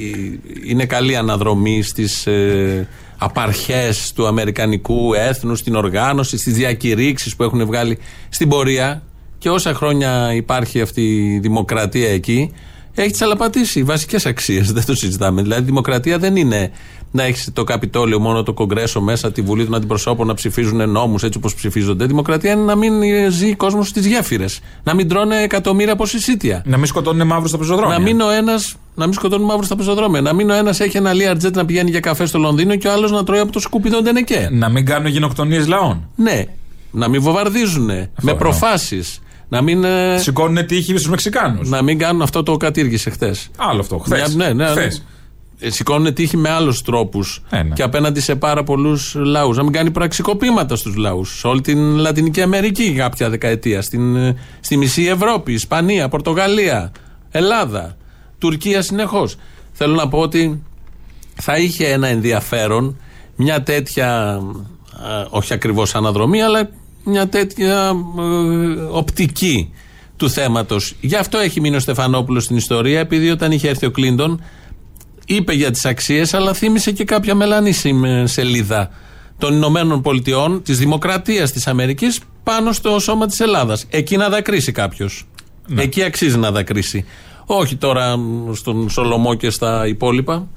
[0.66, 2.88] είναι καλή αναδρομή στις ε,
[3.18, 7.98] απαρχές του Αμερικανικού έθνου, στην οργάνωση, στις διακηρύξεις που έχουν βγάλει
[8.30, 9.04] στην πορεία
[9.38, 12.54] και όσα χρόνια υπάρχει αυτή η δημοκρατία εκεί,
[12.94, 14.72] έχει τσαλαπατήσει βασικές αξίες.
[14.74, 15.42] Δεν το συζητάμε.
[15.42, 16.72] Δηλαδή, η δημοκρατία δεν είναι
[17.12, 21.24] να έχεις το Καπιτόλιο, μόνο το Κογκρέσο μέσα, τη Βουλή των Αντιπροσώπων να ψηφίζουν νόμους
[21.24, 22.04] έτσι όπως ψηφίζονται.
[22.04, 22.94] Η δημοκρατία είναι να μην
[23.30, 24.60] ζει κόσμος στις γέφυρες.
[24.84, 26.64] Να μην τρώνε εκατομμύρια από συσίτια.
[26.66, 27.98] Να μην σκοτώνουν μαύρους στα πεζοδρόμια.
[27.98, 28.54] Να μην ο ένα.
[28.96, 30.22] Να μην σκοτώνουν μαύρους στα πεζοδρόμια.
[30.22, 32.92] Να μην ο ένας έχει ένα Learjet να πηγαίνει για καφέ στο Λονδίνο και ο
[32.92, 34.50] άλλος να τρώει από το σκουπίδο Ντενεκέ.
[34.52, 36.10] Να μην κάνουν γενοκτονίε λαών.
[36.16, 36.46] Ναι.
[36.92, 37.86] Να μην βομβαρδίζουν.
[37.86, 38.36] Με εννοώ.
[38.36, 39.22] προφάσεις.
[39.50, 39.84] Να μην.
[39.84, 41.70] ε, Σηκώνουν τύχη στους Μεξικάνους.
[41.70, 43.50] να μην κάνουν αυτό το κατήργησε χθες.
[43.58, 43.98] Άλλο αυτό.
[43.98, 44.36] Χθες.
[44.36, 44.70] Ναι, ναι, ναι.
[44.70, 45.04] Χθες.
[45.60, 47.74] Ε, Σηκώνουν τύχη με άλλους τρόπους Ε, ναι.
[47.74, 49.58] και απέναντι σε πάρα πολλούς λαούς.
[49.58, 51.40] Να μην κάνει πραξικοπήματα στους λαούς.
[51.40, 53.82] Σε όλη την Λατινική Αμερική κάποια δεκαετία.
[53.82, 56.92] Στην, ε, στη μισή Ευρώπη, Ισπανία, Πορτογαλία,
[57.32, 57.98] Ελλάδα,
[58.38, 59.36] Τουρκία συνεχώς.
[59.72, 60.64] Θέλω να πω ότι
[61.36, 62.98] θα είχε ένα ενδιαφέρον
[63.36, 64.40] μια τέτοια,
[65.22, 66.70] ε, όχι ακριβώς αναδρομή, αλλά
[67.04, 69.74] μια τέτοια ε, οπτική
[70.18, 70.96] του θέματος.
[71.02, 74.42] Γι' αυτό έχει μείνει ο Στεφανόπουλος στην ιστορία, επειδή όταν είχε έρθει ο Κλίντον
[75.26, 78.90] είπε για τις αξίες, αλλά θύμισε και κάποια μελανίσιμη σελίδα
[79.38, 83.86] των Ηνωμένων Πολιτειών, της Δημοκρατίας της Αμερικής, πάνω στο σώμα της Ελλάδας.
[83.90, 85.28] Εκεί να δακρύσει κάποιος.
[85.76, 87.06] Εκεί αξίζει να δακρύσει.
[87.46, 90.48] Όχι τώρα μ, στον Σολομό και στα υπόλοιπα.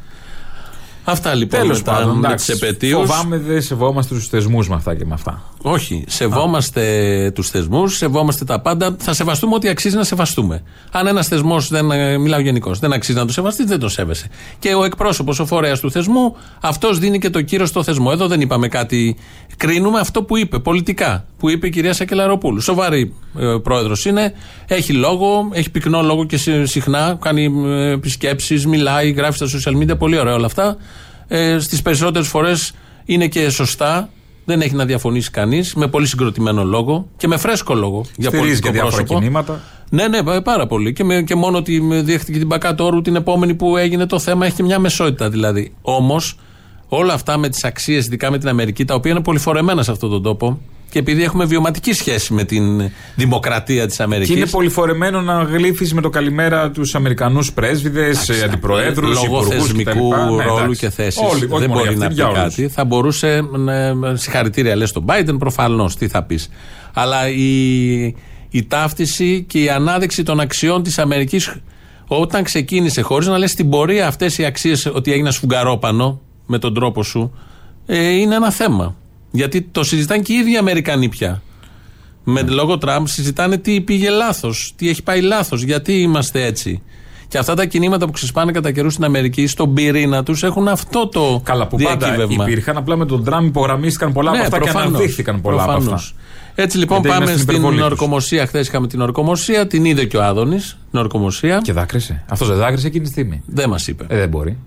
[1.05, 3.01] Αυτά λοιπόν Τέλος με, τα- πάντων, με εντάξει, τις επαιτίους.
[3.11, 5.43] Φοβάμαι δεν σεβόμαστε τους θεσμούς με αυτά και με αυτά.
[5.63, 6.05] Όχι.
[6.09, 8.97] Σεβόμαστε τους θεσμούς, σεβόμαστε τα πάντα.
[8.99, 10.63] Θα σεβαστούμε ό,τι αξίζει να σεβαστούμε.
[10.91, 14.27] Αν ένας θεσμός, δεν ε, μιλάω γενικώς, δεν αξίζει να το σεβαστείς, δεν το σέβεσαι.
[14.59, 18.11] Και ο εκπρόσωπος, ο φορέας του θεσμού, αυτός δίνει και το κύριο στο θεσμό.
[18.13, 19.17] Εδώ δεν είπαμε κάτι.
[19.57, 21.25] Κρίνουμε αυτό που είπε πολιτικά.
[21.39, 22.61] Που είπε η κυρία Σακελαροπούλου.
[22.61, 24.33] Σοβαρή ε, πρόεδρος είναι.
[24.67, 27.19] Έχει λόγο, έχει πυκνό λόγο και συ- συχνά.
[27.21, 29.99] Κάνει ε, επισκέψει, μιλάει, γράφει στα social media.
[29.99, 30.77] Πολύ ωραία όλα αυτά.
[31.35, 32.73] Ε, Στις περισσότερες φορές
[33.05, 34.09] είναι και σωστά.
[34.45, 35.75] Δεν έχει να διαφωνήσει κανείς.
[35.75, 38.05] Με πολύ συγκροτημένο λόγο και με φρέσκο λόγο.
[38.17, 39.19] Για Στηρίζει πολιτικό και διάφορα πρόσωπο.
[39.21, 39.61] κινήματα.
[39.91, 40.93] Ναι, ναι, πα- πάρα πολύ.
[40.93, 44.47] Και, με, και μόνο ότι με διέχτηκε την Πακατόρου την επόμενη που έγινε το θέμα
[44.47, 45.75] έχει και μια μεσότητα δηλαδή.
[45.83, 46.39] Όμως
[46.89, 50.11] όλα αυτά με τις αξίες, ειδικά με την Αμερική, τα οποία είναι πολυφορεμένα σε αυτόν
[50.11, 50.61] τον τόπο
[50.93, 54.33] και επειδή έχουμε βιωματική σχέση με την δημοκρατία της Αμερικής.
[54.33, 60.11] Και είναι πολυφορεμένο να γλύφεις με το καλημέρα τους Αμερικανούς πρέσβηδες, αντιπροέδρους, Λόγω θεσμικού
[60.47, 61.21] ρόλου και θέση.
[61.21, 62.55] Ναι, Όλοι, όχι δεν μόνο μπορεί για να αυτήν, πει για όλους.
[62.55, 62.69] κάτι.
[62.69, 63.41] Θα μπορούσε.
[63.57, 65.97] να- Συγχαρητήρια λες στον Biden, προφανώς.
[65.97, 66.49] Τι θα πεις.
[66.95, 68.01] Αλλά η,
[68.51, 71.55] η ταύτιση και η ανάδειξη των αξιών της Αμερικής
[72.07, 76.75] όταν ξεκίνησε, χωρίς να λες στην πορεία αυτές οι αξίες ότι έγινε σφουγγαρόπανο με τον
[76.75, 77.33] τρόπο σου,
[77.87, 78.97] ε, είναι ένα θέμα.
[79.33, 81.43] Γιατί το συζητάνε και οι ίδιοι Αμερικανοί πια.
[82.25, 86.83] Με λόγω Τραμπ συζητάνε τι πήγε λάθος, τι έχει πάει λάθος, γιατί είμαστε έτσι.
[87.29, 91.09] Και αυτά τα κινήματα που ξεσπάνε κατά καιρού στην Αμερική, στον πυρήνα τους, έχουν αυτό
[91.09, 92.45] το Καλά, που πάντα διακύβευμα.
[92.45, 92.77] υπήρχαν.
[92.77, 96.03] Απλά με τον Τραμπ υπογραμμίστηκαν πολλά από αυτά και Ναι, προφανώς, αναδείχθηκαν πολλά από προφανώς.
[96.03, 96.63] αυτά.
[96.63, 98.01] Έτσι λοιπόν Γιατί πάμε είμαστε στην στην υπερβολή τους.
[98.01, 98.47] ορκομοσία.
[98.47, 100.77] Χθες είχαμε την ορκομοσία, την είδε και ο Άδωνης.
[100.91, 101.61] Την ορκομοσία.
[101.63, 102.25] Και δάκρυσε.
[102.29, 103.43] Αυτός δεν δάκρυσε εκείνη τη στιγμή.
[103.47, 104.05] Δεν μας είπε.
[104.09, 104.59] Ε, δεν μπορεί.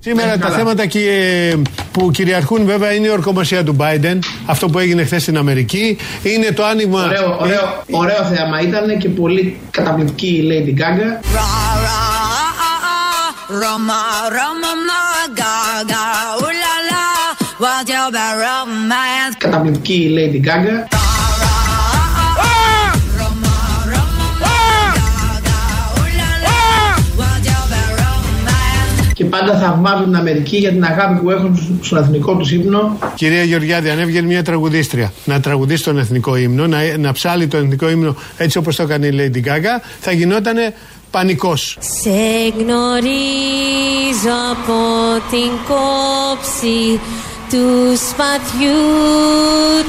[0.00, 1.56] Σήμερα τα θέματα και,
[1.92, 5.96] που κυριαρχούν βέβαια είναι η ορκομοσία του Biden, αυτό που έγινε χθες στην Αμερική.
[6.22, 7.04] Είναι το άνοιγμα.
[7.04, 11.22] Ωραίο, ωραίο, ωραίο θέαμα ήταν και πολύ καταπληκτική η Lady Gaga.
[19.38, 20.98] Καταπληκτική η Lady Gaga.
[29.28, 32.98] Πάντα θαυμάζουν την Αμερική για την αγάπη που έχουν στον εθνικό τους ύμνο.
[33.14, 37.60] Κυρία Γεωργιάδη, αν έβγαινε μια τραγουδίστρια να τραγουδήσει τον εθνικό ύμνο, να, να ψάλει τον
[37.64, 40.56] εθνικό ύμνο έτσι όπως το έκανε η Lady Gaga, θα γινόταν
[41.10, 41.76] πανικός.
[41.80, 42.10] Σε
[42.58, 44.78] γνωρίζω από
[45.30, 47.00] την κόψη
[47.50, 48.80] του σπαθιού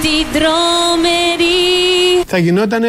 [0.02, 2.24] την τρομερή.
[2.28, 2.82] Θα γινόταν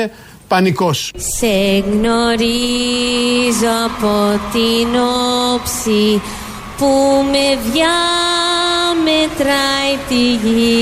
[0.48, 1.10] πανικός.
[1.16, 4.88] Σε γνωρίζω από την
[5.54, 6.20] όψη
[6.80, 6.92] που
[7.32, 7.92] με διαμετράει
[10.08, 10.78] τη γη.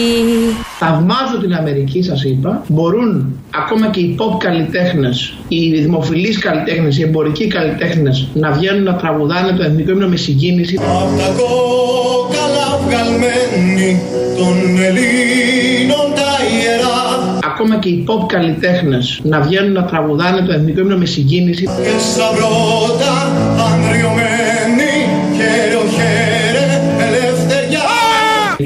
[0.78, 2.62] Θαυμάζω την Αμερική, σας είπα.
[2.68, 8.94] Μπορούν ακόμα και οι pop καλλιτέχνες, οι δημοφιλείς καλλιτέχνες, οι εμπορικοί καλλιτέχνες να βγαίνουν να
[8.94, 10.78] τραγουδάνε το εθνικό ύμνο με συγκίνηση.
[10.80, 14.02] Απ' τα κόκαλα βγαλμένη
[14.37, 16.98] των Ελλήνων τα ιερά
[17.44, 21.64] Ακόμα και οι pop καλλιτέχνες να βγαίνουν να τραγουδάνε το εθνικό ύμνο με συγκίνηση.
[21.64, 23.12] και στα πρώτα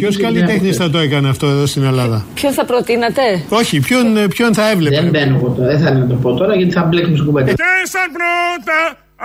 [0.02, 4.28] Ποιος καλλιτέχνης θα το έκανε αυτό εδώ στην Ελλάδα; Ποιος θα προτείνατε; Όχι, ποιον, ε,
[4.28, 6.82] ποιον θα έβλεπε; Δεν μπαίνω εγώ τώρα, δεν θα να το πω τώρα γιατί θα
[6.82, 7.52] μπλέξουμε στην κουβέντα.
[7.52, 8.78] Και σαν πρώτα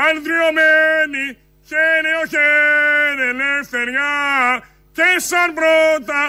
[0.08, 1.24] ανδριωμένη
[1.70, 4.14] χέρι ο χέρι ελευθεριά
[4.98, 6.22] και σαν πρώτα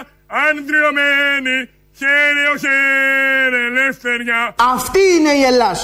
[0.46, 1.56] ανδριωμένη
[1.98, 4.40] χέρι ο χέρι ελευθεριά
[4.74, 5.80] Αυτή είναι η Ελλάς.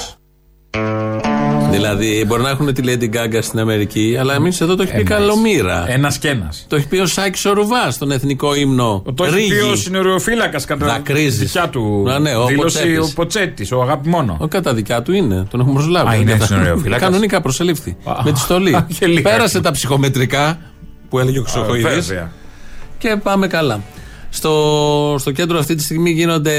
[1.74, 5.02] Δηλαδή, μπορεί να έχουν τη Lady Gaga στην Αμερική, αλλά εμείς εδώ το έχει πει
[5.02, 5.84] καλομήρα.
[5.88, 6.64] Ένας και ένας.
[6.68, 9.02] Το έχει πει ο Σάκης Ορουβά στον εθνικό ύμνο.
[9.14, 11.38] Το έχει πει ο συνοριοφύλακας κατά Δακρύζεις.
[11.38, 13.10] δικιά του Α, ναι, ο δήλωση Ποτσέτης.
[13.10, 14.36] ο Ποτσέτης, ο αγάπη μόνο.
[14.40, 15.46] Ο κατά δικιά του είναι.
[15.50, 16.08] Τον έχουμε προσλάβει.
[16.14, 17.08] Α, είναι Κατά- συνοριοφύλακας.
[17.08, 17.96] Κανονικά προσελήφθη.
[18.04, 18.74] Α, με τη στολή.
[18.74, 19.30] α, και λίγα.
[19.30, 20.58] Πέρασε τα ψυχομετρικά
[21.08, 22.06] που έλεγε ο Α, Χρυσοχοίδης.
[22.06, 22.30] βέβαια.
[22.98, 23.80] Και πάμε καλά.
[24.36, 26.52] Στο, στο κέντρο αυτή τη στιγμή γίνονται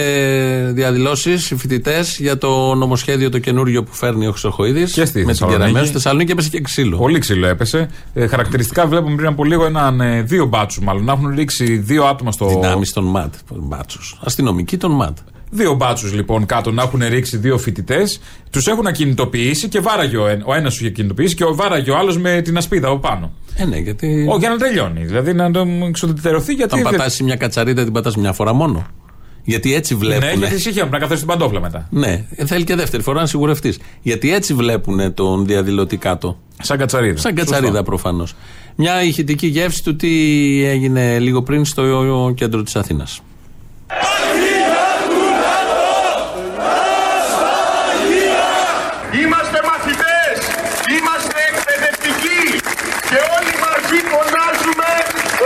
[0.73, 4.91] διαδηλώσεις οι φοιτητές για το νομοσχέδιο το καινούριο που φέρνει ο Χρυσοχοίδης.
[4.93, 5.59] Και στη με την Θεσσαλονίκη.
[5.61, 5.87] Κεραμέως.
[5.87, 6.97] Στη Θεσσαλονίκη έπεσε και ξύλο.
[6.97, 7.89] Πολύ ξύλο έπεσε.
[8.13, 11.03] Ε, χαρακτηριστικά βλέπουμε πριν από λίγο έναν, ε, δύο μπάτσους μάλλον.
[11.03, 12.47] Να έχουν ρίξει δύο άτομα στο.
[12.47, 13.33] Δυνάμεις των ΜΑΤ.
[13.55, 14.17] Μπάτσους.
[14.23, 15.17] Αστυνομικοί των ΜΑΤ.
[15.49, 18.19] Δύο μπάτσους λοιπόν κάτω να έχουν ρίξει δύο φοιτητές.
[18.49, 21.91] Τους έχουν ακινητοποιήσει και βάραγε ο, ένα- ο ένας τους είχε κινητοποιήσει και ο βάραγε
[21.91, 23.31] ο άλλος με την ασπίδα από πάνω.
[23.57, 24.27] Ε, ναι, γιατί.
[24.29, 25.05] Ω, για να τελειώνει.
[25.05, 26.79] Δηλαδή να το εξοδετερωθεί γιατί.
[26.79, 28.85] Όταν πατάς μια κατσαρίδα, την πατάς μια φορά μόνο.
[29.43, 30.27] Γιατί έτσι βλέπουν.
[30.27, 31.87] Ναι, γιατί ησυχία πρέπει να καθίσει την παντόφλα μετά.
[31.89, 33.79] Ναι, θέλει και δεύτερη φορά να σιγουρευτείς.
[34.01, 36.37] Γιατί έτσι βλέπουν τον διαδηλωτή κάτω.
[36.61, 37.19] Σαν κατσαρίδα.
[37.19, 38.35] Σαν κατσαρίδα προφανώς.
[38.75, 40.09] Μια ηχητική γεύση του τι
[40.65, 43.21] έγινε λίγο πριν στο κέντρο της Αθήνας.
[49.21, 50.37] Είμαστε μαθητές,
[50.95, 52.43] είμαστε εκπαιδευτικοί
[53.09, 54.91] και όλοι μαζί φωνάζουμε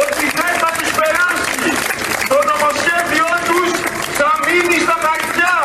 [0.04, 1.64] ότι δεν θα τους περάσει.
[2.32, 3.72] Το νομοσχέδιό τους
[4.20, 5.56] θα μείνει στα χαρτιά.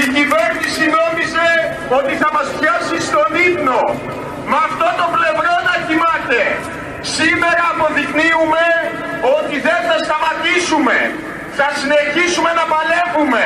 [0.00, 1.48] Η κυβέρνηση νόμιζε
[1.96, 3.80] ότι θα μας πιάσει στον ύπνο.
[4.50, 6.40] Με αυτό το πλευρό να κοιμάται.
[7.16, 8.64] Σήμερα αποδεικνύουμε
[9.36, 10.96] ότι δεν θα σταματήσουμε.
[11.58, 13.44] Θα συνεχίσουμε να παλεύουμε.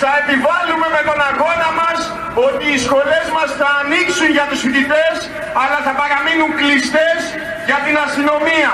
[0.00, 1.98] Θα επιβάλλουμε με τον αγώνα μας
[2.46, 5.16] ότι οι σχολές μας θα ανοίξουν για τους φοιτητές
[5.62, 7.20] αλλά θα παραμείνουν κλειστές
[7.68, 8.72] για την αστυνομία.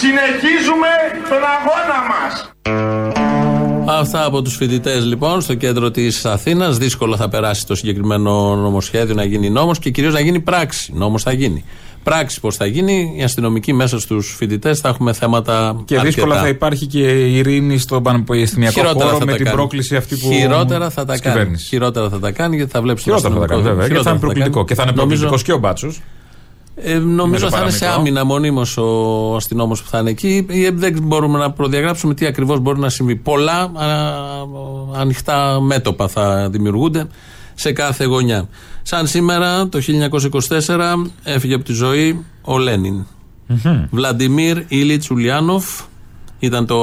[0.00, 0.92] Συνεχίζουμε
[1.30, 2.32] τον αγώνα μας.
[3.86, 6.78] Αυτά από τους φοιτητές λοιπόν στο κέντρο της Αθήνας.
[6.78, 10.92] Δύσκολα θα περάσει το συγκεκριμένο νομοσχέδιο να γίνει νόμος και κυρίως να γίνει πράξη.
[10.94, 11.64] Νόμος θα γίνει.
[12.02, 15.82] Πράξη πώς θα γίνει, οι αστυνομικοί μέσα στους φοιτητές θα έχουμε θέματα.
[15.84, 16.02] Και αρκετά.
[16.14, 16.98] δύσκολα θα υπάρχει και
[17.36, 19.56] ειρήνη στον πανεπιστημιακό Χειρότερα χώρο θα με τα την κάνει.
[19.56, 20.32] πρόκληση αυτή που.
[20.32, 21.34] Χειρότερα θα τα της κάνει.
[21.36, 21.68] κυβέρνησης.
[21.68, 23.88] Χειρότερα θα τα κάνει γιατί θα βλέπεις Χειρότερα θα τα κάνει, βέβαια.
[23.88, 24.64] Και θα είναι προκλητικό.
[24.64, 26.00] Και θα είναι προκλητικός και ο μπάτσος.
[26.74, 28.00] Ε, νομίζω θα είναι σε παραμικρό.
[28.00, 30.46] άμυνα μονίμως ο αστυνόμος που θα είναι εκεί.
[30.48, 33.16] Ε, Δεν μπορούμε να προδιαγράψουμε τι ακριβώς μπορεί να συμβεί.
[33.16, 33.70] Πολλά α,
[34.96, 37.06] ανοιχτά μέτωπα θα δημιουργούνται
[37.54, 38.48] σε κάθε γωνιά.
[38.82, 39.78] Σαν σήμερα το
[40.48, 40.78] 1924
[41.22, 43.06] έφυγε από τη ζωή ο Λένιν.
[43.90, 45.64] Βλαντιμίρ Ιλίτς Ουλιάνοφ
[46.38, 46.78] ήταν το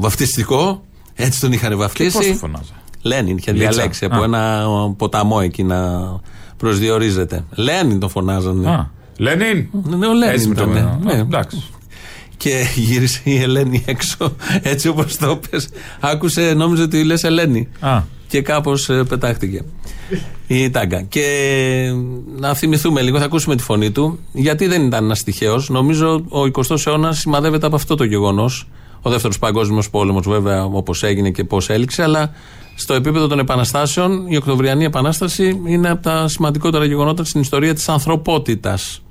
[0.00, 0.82] βαφτιστικό.
[1.14, 2.16] Έτσι τον είχαν βαφτίσει.
[2.16, 2.72] Πώς το φωνάζα.
[3.02, 3.68] Λένιν είχε Λίτσα.
[3.70, 4.24] διαλέξει από Α.
[4.24, 6.00] ένα ποταμό εκεί να
[6.56, 7.44] προσδιορίζεται.
[7.54, 8.70] Λένιν τον φωνάζανε.
[8.70, 8.90] Α,
[9.22, 9.66] Λένιν;
[9.98, 10.98] Ναι, ο Λένιν Έτσι με το ήταν, μέλλον.
[11.04, 11.12] ναι.
[11.12, 11.62] Α, Εντάξει.
[12.36, 15.68] Και γύρισε η Ελένη έξω, έτσι όπως το πες.
[16.00, 17.68] Άκουσε, νόμιζε ότι λες Ελένη.
[17.80, 18.02] Α.
[18.28, 19.64] Και κάπως πετάχτηκε.
[20.46, 21.02] Η τάγκα.
[21.02, 21.24] Και
[22.38, 25.68] να θυμηθούμε λίγο, θα ακούσουμε τη φωνή του, γιατί δεν ήταν ένας τυχαίος.
[25.68, 28.68] Νομίζω ο 20ο αιώνας σημαδεύεται από αυτό το γεγονός.
[29.02, 32.30] Ο δεύτερος παγκόσμιος πόλεμος, βέβαια, όπως έγινε και πώς έληξε, αλλά
[32.74, 37.88] στο επίπεδο των επαναστάσεων, η Οκτωβριανή Επανάσταση είναι από τα σημαντικότερα γεγονότα στην ιστορία της
[37.88, 39.02] ανθρωπότητας.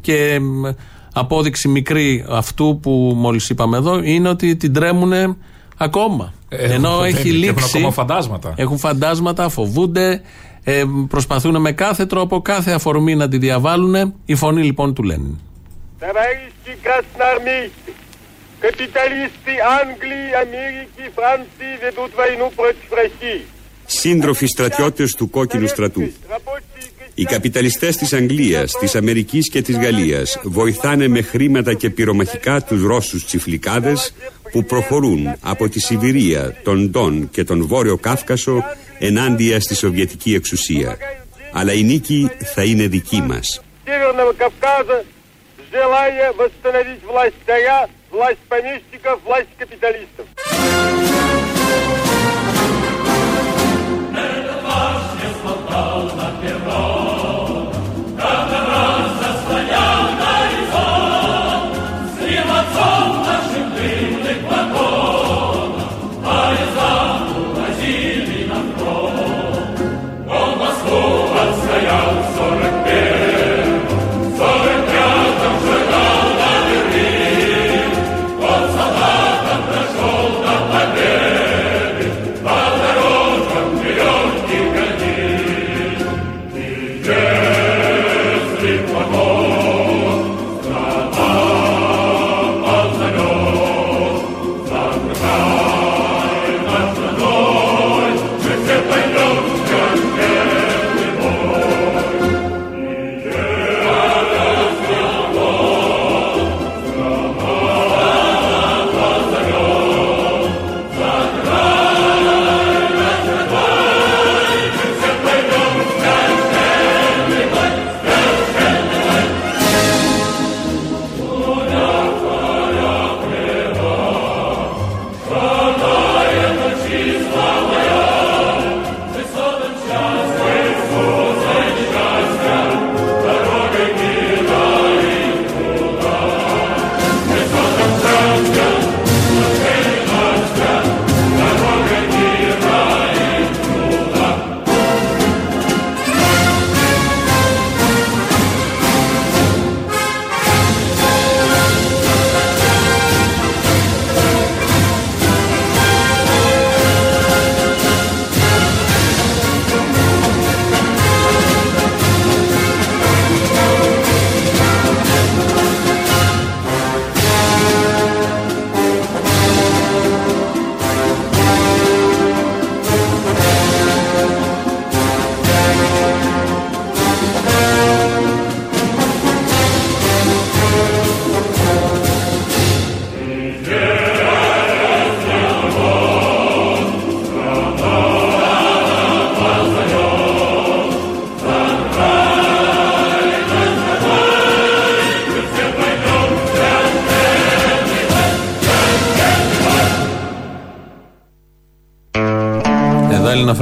[0.00, 0.66] Και μ,
[1.14, 5.36] απόδειξη μικρή αυτού που μόλι είπαμε εδώ είναι ότι την τρέμουνε
[5.76, 6.32] ακόμα.
[6.48, 7.48] Έχουν Ενώ φοβηθεί έχει και λήξει.
[7.48, 8.54] έχουν ακόμα φαντάσματα.
[8.56, 10.20] Έχουν φαντάσματα, φοβούνται,
[10.64, 14.14] ε, προσπαθούν με κάθε τρόπο, κάθε αφορμή να τη διαβάλουν.
[14.24, 15.38] Η φωνή λοιπόν του Λένιν.
[16.00, 17.90] Товарищи красноармейцы,
[18.64, 23.40] капиталисты Англии, Америки, Франции ведут войну против России.
[23.86, 26.02] Σύντροφοι στρατιώτες του κόκκινου στρατού.
[27.14, 32.82] Οι καπιταλιστές της Αγγλίας, της Αμερικής και της Γαλλίας βοηθάνε με χρήματα και πυρομαχικά τους
[32.82, 34.14] Ρώσους τσιφλικάδες
[34.50, 38.64] που προχωρούν από τη Σιβηρία, τον Ντόν και τον Βόρειο Κάφκασο
[38.98, 40.96] ενάντια στη Σοβιετική εξουσία.
[41.52, 43.60] Αλλά η νίκη θα είναι δική μας.
[43.86, 44.98] Северного Кавказа,
[45.72, 50.26] желая восстановить власть царя, власть помещиков, власть капиталистов.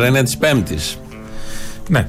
[0.04, 0.98] Ελληνοφρένια της Πέμπτης.
[1.90, 2.08] Ναι.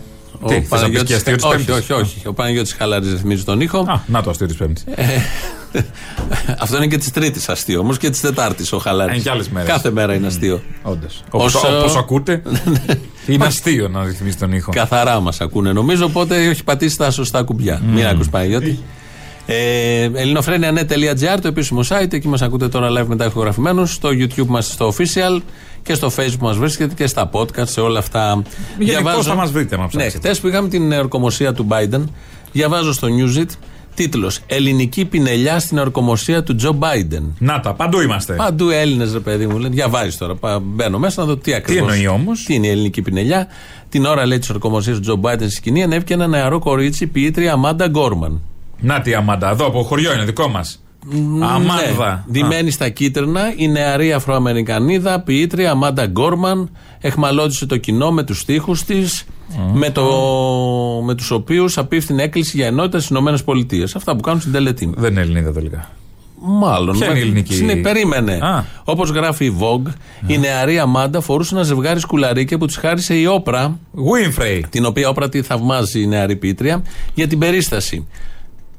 [0.49, 2.27] Τι, θες να πεις και αστείο της όχι, Πέμπτης; όχι, όχι.
[2.29, 3.79] Ο Παναγιώτης Χαλάρης ρυθμίζει τον ήχο.
[3.79, 4.85] Α, να το αστείο της Πέμπτης.
[6.63, 9.15] Αυτό είναι και της Τρίτης αστείο, όμως και της Τετάρτης ο Χαλάρης.
[9.15, 9.69] Είναι και άλλες μέρες.
[9.71, 10.63] Κάθε μέρα είναι αστείο.
[10.83, 11.23] Όντως.
[11.31, 12.43] Όσο- Όπω ακούτε,
[13.27, 14.73] είναι αστείο να ρυθμίσει τον ήχο.
[14.73, 17.83] Καθαρά μας ακούνε νομίζω, οπότε έχει πατήσει τα σωστά κουμπιά.
[17.93, 18.79] Μην ακούς Παναγιώτη.
[19.47, 24.67] Ε, ελληνοφρένια.net.gr το επίσημο site, εκεί μας ακούτε τώρα live μετά ηχογραφημένους, στο YouTube μας
[24.67, 25.41] στο official
[25.83, 28.43] και στο facebook μας βρίσκεται και στα podcast, σε όλα αυτά.
[28.79, 30.19] Γενικώς θα μας βρείτε, άμα Ναι, ψάξετε.
[30.29, 32.05] χτες που είχαμε την ορκομοσία του Biden,
[32.53, 33.47] διαβάζω στο Newsit
[33.95, 37.23] τίτλος «Ελληνική πινελιά στην ορκομοσία του Τζο Biden».
[37.39, 38.33] Να τα, παντού είμαστε.
[38.35, 39.59] Παντού Έλληνες, ρε παιδί μου.
[39.59, 40.35] Λέει, διαβάζεις τώρα.
[40.35, 41.79] Πα- Μπαίνω μέσα να δω τι ακριβώ.
[41.85, 43.47] εννοεί όμως; Τι είναι η ελληνική πινελιά.
[43.89, 47.53] Την ώρα λέει της ορκομοσίας του Τζο Μπάιντεν στη σκηνή ανέβηκε ένα νεαρό κορίτσι, ποιήτρια
[47.53, 48.41] Αμάντα Γκόρμαν.
[48.81, 50.83] Να τι Αμάντα, εδώ από χωριό είναι δικό μας.
[51.41, 52.25] Αμάνδα.
[52.27, 58.41] Ναι, ντυμένη στα κίτρινα, η νεαρή Αφροαμερικανίδα, ποιήτρια Αμάντα Γκόρμαν, εχμαλώτησε το κοινό με τους
[58.41, 59.25] στίχους της,
[59.73, 60.05] με, το,
[61.05, 63.85] με τους οποίους απίφθηνε έκκληση για ενότητα στις ΗΠΑ.
[63.97, 64.93] Αυτά που κάνουν στην τελετή.
[64.97, 65.89] Δεν είναι Ελληνίδα τελικά.
[66.43, 66.99] Μάλλον.
[66.99, 68.33] Ποια είναι η ελληνική; Συνε, περίμενε.
[68.33, 68.65] Α.
[68.85, 69.93] Όπως γράφει η Vogue,
[70.27, 73.79] η νεαρή Αμάντα φορούσε ένα ζευγάρι σκουλαρίκια που της χάρισε η Όπρα.
[73.95, 74.61] Winfrey.
[74.71, 76.83] Την οποία Όπρα τη θαυμάζει η νεαρή πίτρια
[77.15, 78.07] για την περίσταση.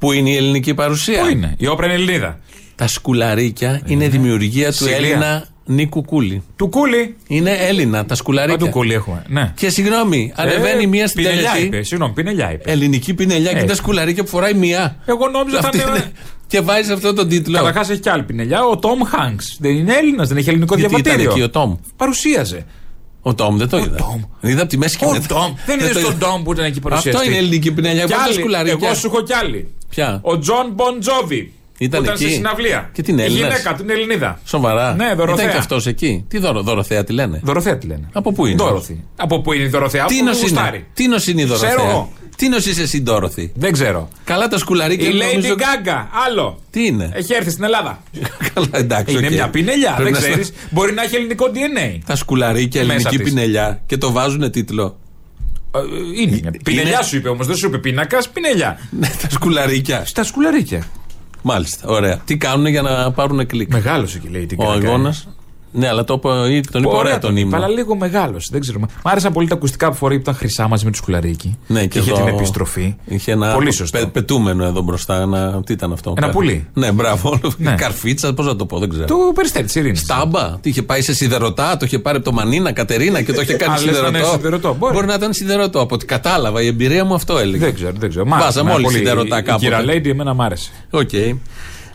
[0.01, 2.39] Πού είναι η ελληνική παρουσία; Πού είναι, η όπρα είναι Ελληνίδα.
[2.75, 4.95] Τα σκουλαρίκια είναι δημιουργία του Σιλία.
[4.95, 6.43] Έλληνα Νίκου Κούλη.
[6.55, 7.15] Του Κούλη.
[7.27, 8.57] Είναι Έλληνα τα Α, σκουλαρίκια.
[8.57, 9.23] του Κούλη έχουμε.
[9.27, 9.51] Ναι.
[9.55, 11.65] Και συγγνώμη, ανεβαίνει Ε, μία στην πινελιά τελετή.
[11.65, 12.71] είπε, συγγνώμη, πινελιά είπε.
[12.71, 13.67] Ελληνική πινελιά και Έτσι.
[13.67, 14.95] τα σκουλαρίκια που φοράει μία.
[15.05, 15.97] Εγώ νόμιζα Αυτή θα είναι.
[15.97, 16.11] είναι.
[16.47, 17.57] Και βάζει αυτό τον τίτλο.
[17.57, 18.63] Καταρχάς έχει και άλλη πινελιά.
[18.65, 19.37] Ο Τόμ Χάγκ.
[19.59, 21.31] Δεν είναι Έλληνας, δεν έχει ελληνικό Γιατί ήταν διαβατήριο.
[21.31, 22.65] εκεί ο Τόμ; Παρουσίαζε.
[23.21, 23.95] Ο Τόμ δεν το είδα.
[23.97, 24.21] Τόμ.
[24.41, 25.27] Είδα από τη μέση και Ο μετά.
[25.27, 25.53] Τόμ.
[25.65, 26.27] Δεν είδε το τον είδα.
[26.27, 27.09] Τόμ που ήταν εκεί παρουσιαστή.
[27.19, 28.03] Αυτό είναι ελληνική πινελιά.
[28.05, 28.33] Κι Πώ τα άλλη.
[28.33, 28.77] σκουλαρίκια.
[28.87, 29.67] Εγώ σου έχω κι άλλη.
[29.89, 31.53] Ποια; Ο Τζον Μποντζόβι.
[31.77, 32.23] Ήταν που εκεί.
[32.23, 32.89] στη συναυλία.
[32.93, 33.47] Και την Η Έλληνας.
[33.49, 34.39] γυναίκα του είναι Ελληνίδα.
[34.45, 34.93] Σοβαρά.
[34.95, 35.33] Ναι, Δωροθέα.
[35.43, 36.25] Ήταν και αυτός εκεί.
[36.27, 38.09] Τι δωρο, Δωροθέα τη λένε; Δωροθέα τι λένε.
[38.13, 39.03] Από πού είναι; Dorothy.
[39.15, 40.49] Από πού είναι η Δωροθέα; Από Τίνος πού είναι.
[40.55, 40.85] γουστάρει.
[40.93, 41.69] Τίνος είναι η Δωροθέα.
[41.69, 42.11] Ξέρω εγώ.
[42.35, 44.07] Τίνο είσαι εσύ, Dorothy; Δεν ξέρω.
[44.23, 45.07] Καλά τα σκουλαρίκια.
[45.09, 46.05] Η Lady νομίζω- Gaga.
[46.27, 46.59] Άλλο.
[46.69, 48.03] Τι είναι; Έχει έρθει στην Ελλάδα.
[48.53, 49.17] Καλά, εντάξει.
[49.17, 49.31] Είναι οκ.
[49.33, 49.93] μια πινελιά.
[49.95, 50.47] Πρέπει Δεν να ξέρεις.
[50.47, 51.99] στα- Μπορεί να έχει ελληνικό DNA.
[52.05, 53.33] Τα σκουλαρίκια, Μέσα ελληνική της.
[53.33, 54.99] πινελιά και το βάζουν τίτλο.
[55.75, 55.79] Ε,
[56.21, 57.47] Είναι μια πινελιά σου είπε όμως.
[57.47, 58.29] Δεν σου είπε πίνακας.
[58.29, 58.79] Πινελιά.
[58.89, 60.05] Ναι, τα σκουλαρίκια.
[60.05, 60.83] Στα σκουλαρίκια.
[61.41, 62.17] Μάλιστα, ωραία.
[62.25, 64.83] Τι κάνουν για να πάρουν κλικ; Μεγάλωσε και λέει την Ο Gaga.
[64.85, 65.27] αγώνας.
[65.73, 67.55] Ναι, αλλά το είπε, ή- τον είπε ωραία τον ύμνο.
[67.57, 68.47] Αλλά λίγο μεγάλος.
[68.51, 68.79] Δεν ξέρω.
[68.79, 71.57] Μ' άρεσαν πολύ τα ακουστικά που φορεί που ήταν χρυσά μαζί με του σκουλαρίκι.
[71.67, 72.95] Ναι, και είχε εδώ την επιστροφή.
[73.05, 73.97] Είχε ένα Πολύ σωστό.
[73.97, 75.21] πε- πετούμενο εδώ μπροστά.
[75.21, 76.67] Ένα, τι ήταν αυτό; Ένα Κα- πουλί.
[76.73, 77.39] Ναι, μπράβο.
[77.57, 77.75] Ναι.
[77.83, 79.05] Καρφίτσα, πώς να το πω, δεν ξέρω.
[79.05, 79.99] Το περιστέρι της Ειρήνης.
[79.99, 80.57] Στάμπα.
[80.61, 83.53] Τι είχε πάει σε σιδερωτά, το είχε πάρει από το Μανίνα Κατερίνα και το είχε
[83.53, 84.31] κάνει Α, λες να είναι σιδερωτό.
[84.35, 84.75] σιδερωτό.
[84.79, 85.05] Μπορεί.
[85.07, 85.79] να ήταν σιδερωτό.
[85.79, 87.63] Από ό,τι κατάλαβα, η εμπειρία μου αυτό έλεγε.
[87.65, 88.25] Δεν ξέρω, δεν ξέρω.
[88.25, 88.97] Μ' άρεσε Βάζαμε εμένα όλοι πολύ.
[88.97, 89.65] σιδερωτά Η κάποτε.
[89.65, 90.71] Κύρα Λέιντι, εμένα μ' άρεσε.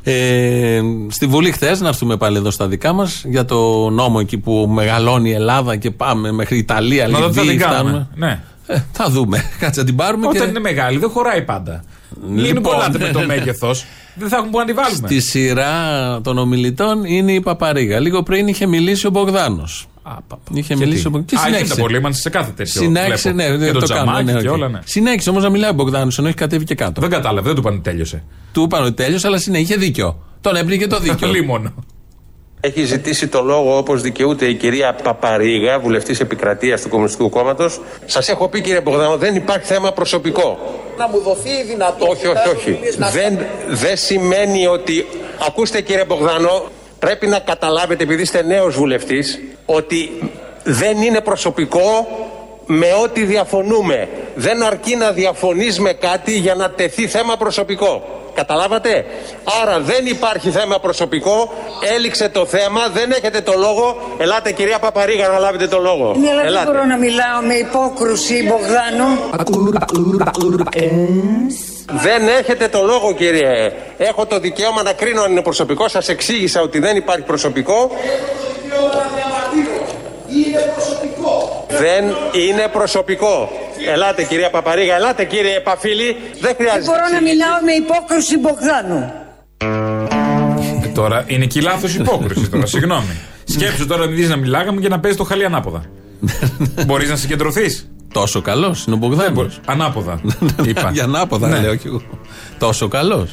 [0.06, 0.12] Οκ.
[0.12, 4.38] Ε, στη Βουλή χθες, να έρθουμε πάλι εδώ στα δικά μας, για το νόμο εκεί
[4.38, 7.90] που μεγαλώνει η Ελλάδα και πάμε μέχρι Ιταλία, Μα δεν θα Λιβύη, την κάνουμε.
[7.90, 8.08] φτάνουμε.
[8.14, 8.40] Ναι.
[8.66, 9.44] Ε, θα δούμε.
[9.60, 10.48] Κάτσε να την πάρουμε Όταν και.
[10.48, 11.84] είναι μεγάλη, δεν χωράει πάντα.
[12.28, 12.62] Μην Λοιπόν.
[12.62, 13.84] κολλάτε με το μέγεθος.
[14.14, 15.06] Δεν θα έχουμε που να τη βάλουμε.
[15.08, 15.80] Στη σειρά
[16.22, 18.00] των ομιλητών είναι η Παπαρίγα.
[18.00, 19.86] Λίγο πριν είχε μιλήσει ο Μπογδάνος.
[20.50, 21.24] Είχε Γιατί; μιλήσει ο Μπογδάνος.
[21.26, 21.80] Και Α, γίνεται συνέχισε.
[21.80, 22.80] πολύ, είμαστε σε κάθε τέτοιο.
[22.82, 23.36] Συνέχισε, βλέπω.
[23.50, 24.02] ναι, και δεν το το κάνω.
[24.02, 24.54] τζαμάκι ναι, και οκ.
[24.54, 24.78] όλα, ναι.
[24.84, 27.00] Συνέχισε όμως να μιλάει ο Μπογδάνος, ενώ έχει κατέβει και κάτω.
[27.00, 28.22] Δεν κατάλαβε, δεν του είπαν τέλειωσε.
[28.52, 30.18] Του είπαν ότι τέλειωσε, αλλά συνέχεια είχε δίκιο.
[30.40, 31.28] Τον έπληκε το δίκιο.
[31.34, 31.74] Λίμωνο.
[32.60, 37.80] Έχει ζητήσει το λόγο όπως δικαιούται η κυρία Παπαρίγα, βουλευτής επικρατείας του Κομμουνιστικού Κόμματος.
[38.06, 40.58] Σας έχω πει κύριε Μπογδάνο, δεν υπάρχει θέμα προσωπικό.
[40.98, 42.10] Να μου δοθεί η δυνατότητα.
[42.10, 42.78] Όχι, όχι, όχι.
[43.12, 43.38] Δεν,
[43.68, 45.06] δεν σημαίνει ότι.
[45.46, 46.64] Ακούστε κύριε Μπογδάνο,
[46.98, 50.30] πρέπει να καταλάβετε, επειδή είστε νέος βουλευτής, ότι
[50.64, 52.08] δεν είναι προσωπικό
[52.66, 54.08] με ό,τι διαφωνούμε.
[54.34, 58.20] Δεν αρκεί να διαφωνείς με κάτι για να τεθεί θέμα προσωπικό.
[58.34, 59.04] Καταλάβατε;
[59.62, 61.52] Άρα δεν υπάρχει θέμα προσωπικό.
[61.96, 62.80] Έληξε το θέμα.
[62.92, 63.96] Δεν έχετε το λόγο.
[64.18, 66.14] Ελάτε κυρία Παπαρίγα να λάβετε το λόγο.
[66.20, 66.66] Ναι, αλλά δεν Ελάτε.
[66.66, 69.06] μπορώ να μιλάω με υπόκρουση, Μπογδάνο.
[71.92, 73.72] Δεν έχετε το λόγο κύριε.
[73.96, 75.88] Έχω το δικαίωμα να κρίνω αν είναι προσωπικό.
[75.88, 77.90] Σας εξήγησα ότι δεν υπάρχει προσωπικό.
[81.68, 82.04] Δεν
[82.48, 83.50] είναι προσωπικό.
[83.94, 86.04] Ελάτε κυρία Παπαρίγα, ελάτε κύριε Επαφίλη.
[86.12, 86.84] Δεν Δεν χρειάζεται.
[86.84, 89.12] μπορώ να μιλάω με υπόκρουση, Μπογδάνο.
[90.84, 93.16] Ε, Τώρα είναι και λάθος υπόκριση τώρα, συγγνώμη.
[93.54, 95.82] Σκέψου τώρα μην δεις να μιλάγαμε και να παίζεις το χαλί ανάποδα.
[96.86, 97.88] Μπορείς να συγκεντρωθείς.
[98.12, 99.60] Τόσο καλός είναι ο Μπογδάνος.
[99.66, 100.20] Ανάποδα.
[100.68, 100.90] Είπα.
[100.92, 101.60] Για ανάποδα, Ναι.
[101.60, 102.02] λέω κι εγώ.
[102.58, 103.30] Τόσο καλός.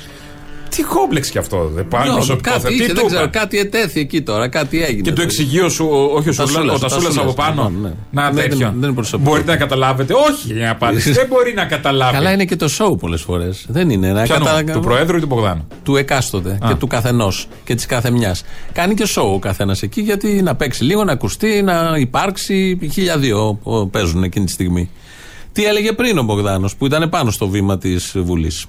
[0.75, 1.69] Τι κόμπλεξ κι αυτό.
[1.73, 2.61] Δεν πάει προσωπικό θέμα.
[2.63, 3.39] κάτι, Τι είχε, του δεν ξέρω, είπα.
[3.39, 5.01] κάτι ετέθη εκεί τώρα, κάτι έγινε.
[5.01, 7.33] Και το εξηγείο σου, ο- όχι ο Τα Σούλα, Σούλας, ο τα Τασούλα Σούλας, από
[7.33, 7.69] πάνω.
[7.69, 7.93] ναι, ναι.
[8.11, 8.57] Να Ναι, τέτοιο.
[8.57, 9.29] δεν- δεν είναι προσωπικό.
[9.29, 10.13] Μπορείτε να καταλάβετε.
[10.13, 11.11] Όχι για να απάντηση.
[11.11, 12.13] δεν μπορεί να καταλάβει.
[12.13, 13.65] Καλά είναι και το show πολλές φορές.
[13.67, 14.11] Δεν είναι.
[14.11, 15.67] Να Ποιανού, κατα- του Προέδρου ή του Μπογδάνου.
[15.83, 16.67] Του εκάστοτε Α.
[16.67, 18.35] και του καθενός και της κάθε μια.
[18.73, 22.79] Κάνει και show ο καθένας εκεί γιατί να παίξει λίγο, να ακουστεί, να υπάρξει.
[22.91, 24.89] Χίλια δύο ο, παίζουν εκείνη τη στιγμή.
[25.51, 28.65] Τι έλεγε πριν ο Μπογδάνος που ήταν πάνω στο βήμα της Βουλής;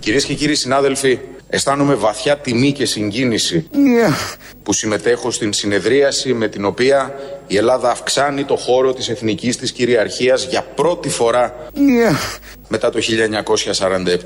[0.00, 3.68] Κυρίες και κύριοι συνάδελφοι, αισθάνομαι βαθιά τιμή και συγκίνηση
[4.62, 7.14] που συμμετέχω στην συνεδρίαση με την οποία
[7.46, 11.54] η Ελλάδα αυξάνει το χώρο της εθνικής της κυριαρχίας για πρώτη φορά
[12.68, 13.00] μετά το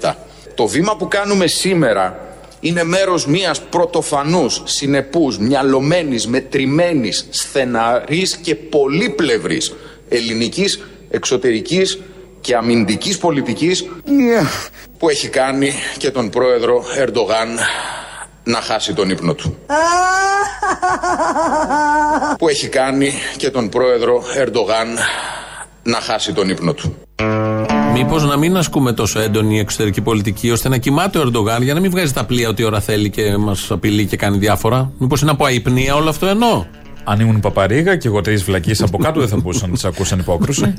[0.00, 0.14] 1947.
[0.54, 9.74] Το βήμα που κάνουμε σήμερα είναι μέρος μιας πρωτοφανούς, συνεπούς, μυαλωμένης, μετρημένης, στεναρής και πολύπλευρης
[10.08, 11.98] ελληνικής, εξωτερικής
[12.44, 13.88] και αμυντικής πολιτικής
[14.98, 17.48] που έχει κάνει και τον πρόεδρο Ερντογάν
[18.44, 19.56] να χάσει τον ύπνο του.
[22.38, 24.88] Που έχει κάνει και τον πρόεδρο Ερντογάν
[25.82, 26.96] να χάσει τον ύπνο του.
[27.92, 31.80] Μήπως να μην ασκούμε τόσο έντονη εξωτερική πολιτική ώστε να κοιμάται ο Ερντογάν για να
[31.80, 34.92] μην βγάζει τα πλοία ό,τι ώρα θέλει και μας απειλεί και κάνει διάφορα.
[34.98, 36.64] Μήπως είναι από αϊπνία όλο αυτό εννοώ;
[37.04, 40.18] Αν ήμουν παπαρίγα και εγώ τρεις βλακίε από κάτω δεν θα μπορούσαν να τις ακούσαν
[40.18, 40.74] υπόκρουση.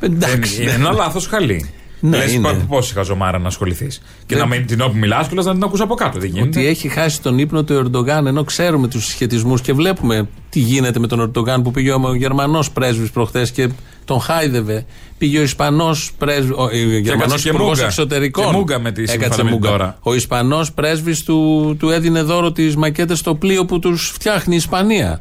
[0.00, 0.54] Εντάξει.
[0.56, 1.70] Δεν- είναι ένα λάθος χαλί.
[2.02, 2.48] Ναι, Λες, είναι.
[2.52, 5.62] πο- πόση χαζομάρα να ασχοληθείς; Και Δεν- να μην την όπου μιλάς, κιόλας να την
[5.62, 6.18] ακούς από κάτω.
[6.18, 6.58] Δεν γίνεται.
[6.58, 10.98] Ότι έχει χάσει τον ύπνο του Ερντογάν, ενώ ξέρουμε τους συσχετισμούς και βλέπουμε τι γίνεται
[10.98, 13.68] με τον Ερντογάν που πήγε ο Γερμανός πρέσβης προχθές και
[14.04, 14.84] τον χάιδευε.
[15.18, 16.52] Πήγε ο Ισπανός πρέσβη.
[16.52, 17.84] Ο Γερμανό έκατσε και υπουργός μούγκα.
[17.84, 18.44] εξωτερικών.
[18.44, 19.68] Και μούγκα με τη Έκατσε συμφωνία μούγκα.
[19.68, 19.98] τώρα.
[20.02, 24.56] Ο Ισπανός πρέσβης του, του έδινε δώρο τις μακέτες στο πλοίο που τους φτιάχνει η
[24.56, 25.20] Ισπανία.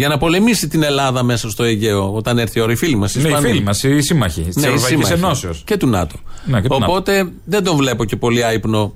[0.00, 2.72] Για να πολεμήσει την Ελλάδα μέσα στο Αιγαίο όταν έρθει η ώρα.
[2.72, 3.14] Οι φίλοι μας.
[3.14, 5.24] Ναι, οι φίλοι μας, οι σύμμαχοι της Ναι, οι Ευρωπαϊκής σύμμαχοι.
[5.24, 5.62] Ενώσεως.
[5.64, 6.14] Και του ΝΑΤΟ.
[6.44, 6.92] Ναι, και του ΝΑΤΟ.
[6.92, 8.94] Οπότε δεν τον βλέπω και πολύ άϊπνο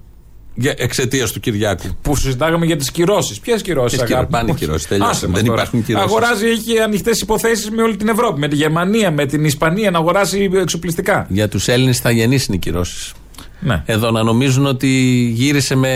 [0.77, 1.97] εξαιτίας του Κυριάκου.
[2.03, 3.41] Που συζητάγαμε για τις κυρώσεις.
[3.41, 5.33] Ποιες κυρώσεις, Ποιες κυρώσεις; Πάνε οι κυρώσεις, τελειώσαν.
[5.33, 6.09] Δεν υπάρχουν κυρώσεις.
[6.09, 8.41] Αγοράζει, έχει ανοιχτές υποθέσεις με όλη την Ευρώπη.
[8.41, 11.27] Με τη Γερμανία, με την Ισπανία να αγοράσει εξοπλιστικά.
[11.29, 13.13] Για τους Έλληνες θα γεννήσει είναι οι κυρώσεις.
[13.61, 13.83] Ναι.
[13.87, 14.89] Εδώ να νομίζουν ότι
[15.35, 15.91] γύρισε με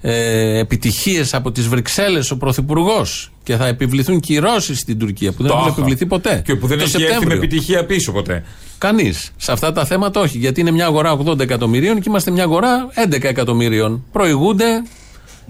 [0.00, 5.46] ε, επιτυχίες από τις Βρυξέλλες ο Πρωθυπουργός και θα επιβληθούν κυρώσεις στην Τουρκία που δεν
[5.50, 5.76] Το έχουν άχα.
[5.78, 6.42] επιβληθεί ποτέ.
[6.44, 7.36] Και που δεν Το έχει έρθει με Σεπτέμβριο.
[7.42, 8.44] επιτυχία πίσω ποτέ.
[8.78, 9.30] Κανείς.
[9.36, 10.38] Σε αυτά τα θέματα όχι.
[10.38, 14.04] Γιατί είναι μια αγορά 80 εκατομμυρίων και είμαστε μια αγορά 11 εκατομμυρίων.
[14.12, 14.66] Προηγούνται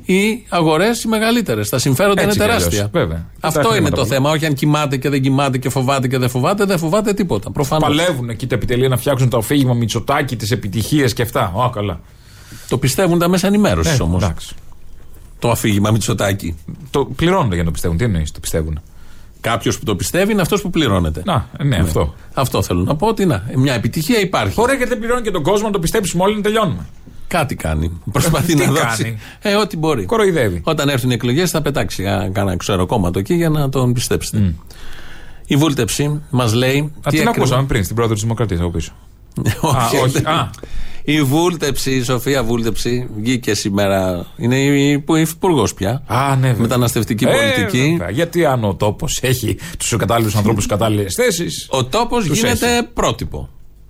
[0.05, 1.69] οι αγορές οι μεγαλύτερες.
[1.69, 2.89] Τα συμφέροντα Έτσι είναι κι αλλιώς, τεράστια.
[3.01, 3.17] βέβαια.
[3.35, 4.15] Και τα Αυτό είναι χρήματα το πολλά.
[4.15, 4.31] θέμα.
[4.31, 7.51] Όχι αν κοιμάται και δεν κοιμάται και φοβάται και δεν φοβάται, δεν φοβάται τίποτα.
[7.51, 7.89] Προφανώς.
[7.97, 11.53] Παλεύουν εκεί τα επιτελεία να φτιάξουν το αφήγημα Μητσοτάκη, τις επιτυχίες και αυτά.
[11.55, 12.01] Ω, καλά.
[12.69, 14.25] Το πιστεύουν τα μέσα ενημέρωσης Ε, όμως.
[15.43, 15.49] Εντάξει.
[15.49, 16.57] Το αφήγημα Μητσοτάκη.
[16.91, 17.97] Το πληρώνονται για να το πιστεύουν.
[17.99, 18.81] Τι εννοείς, το πιστεύουν;
[19.41, 21.23] Κάποιος που το πιστεύει είναι αυτός που πληρώνεται.
[21.25, 22.15] Να, ναι, αυτό.
[22.35, 24.61] Αυτό θέλω να πω ότι να, μια επιτυχία υπάρχει.
[24.61, 26.87] Ωραία, γιατί δεν πληρώνει και τον κόσμο να το πιστέψουμε όλοι να τελειώνουμε.
[27.27, 28.01] Κάτι κάνει.
[28.13, 29.19] Προσπαθεί Τι να κάνει; δώσει.
[29.41, 30.05] Ε, ό,τι μπορεί.
[30.05, 30.61] Κοροϊδεύει.
[30.65, 34.55] Όταν έρθουν οι εκλογές θα πετάξει α, κανένα ξέρω κόμματο εκεί για να τον πιστέψετε.
[35.47, 36.79] Η βούλτεψη μας λέει.
[36.79, 38.93] Α, την ακριβώς- ακούσαμε πριν στην πρόεδρο της Δημοκρατίας από πίσω.
[39.61, 40.13] όχι, Α, όχι.
[40.13, 40.51] δεν- Α.
[41.05, 44.27] Η βούλτεψη, η Σοφία Βούλτεψη, βγήκε σήμερα.
[44.37, 46.03] Είναι η υπουργός πια.
[46.07, 46.61] Α, ναι, βέβαια.
[46.63, 47.91] Μεταναστευτική Ε, πολιτική.
[47.91, 48.11] βέβαια.
[48.11, 51.67] Γιατί αν ο τόπος έχει τους κατάλληλους ανθρώπους στι κατάλληλες θέσεις.
[51.71, 52.83] Ο τόπος Τους γίνεται έχει.
[52.95, 53.49] πρότυπο.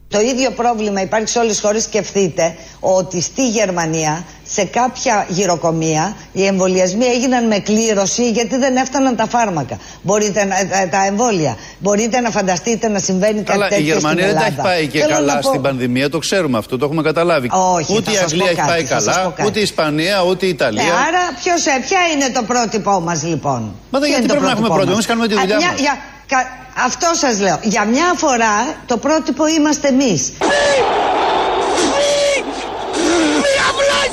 [0.08, 1.82] Το ίδιο πρόβλημα υπάρχει σε όλες τις χώρες.
[1.82, 4.24] Σκεφτείτε ότι στη Γερμανία,
[4.54, 9.76] σε κάποια γυροκομεία, οι εμβολιασμοί έγιναν με κλήρωση γιατί δεν έφταναν τα φάρμακα.
[10.02, 11.56] Μπορείτε να, τα, τα εμβόλια.
[11.78, 14.68] Μπορείτε να φανταστείτε να συμβαίνει κάτι Καλά, η τέτοιο Γερμανία στην δεν τα Ελλάδα.
[14.72, 17.48] έχει πάει και Θέλω να καλά πω- στην πανδημία, το ξέρουμε αυτό, το έχουμε καταλάβει.
[17.52, 19.48] Όχι, ούτε θα η σας Αγγλία πω έχει κάτι, πάει θα σας πω καλά, κάτι.
[19.48, 20.82] ούτε η Ισπανία, ούτε η Ιταλία.
[20.82, 24.32] Ναι, άρα ποιος, ε, ποια είναι το πρότυπό μας λοιπόν; Μα δεν Ποιο γιατί είναι
[24.32, 25.80] το πρέπει να έχουμε πρότυπό πρότυπο, μας; εμείς κάνουμε τη Α, δουλειά μια- μας.
[25.80, 25.98] για-
[26.32, 26.48] κα-
[26.88, 27.58] αυτό σας λέω.
[27.62, 28.54] Για μια φορά
[28.86, 30.32] το πρότυπο είμαστε εμείς.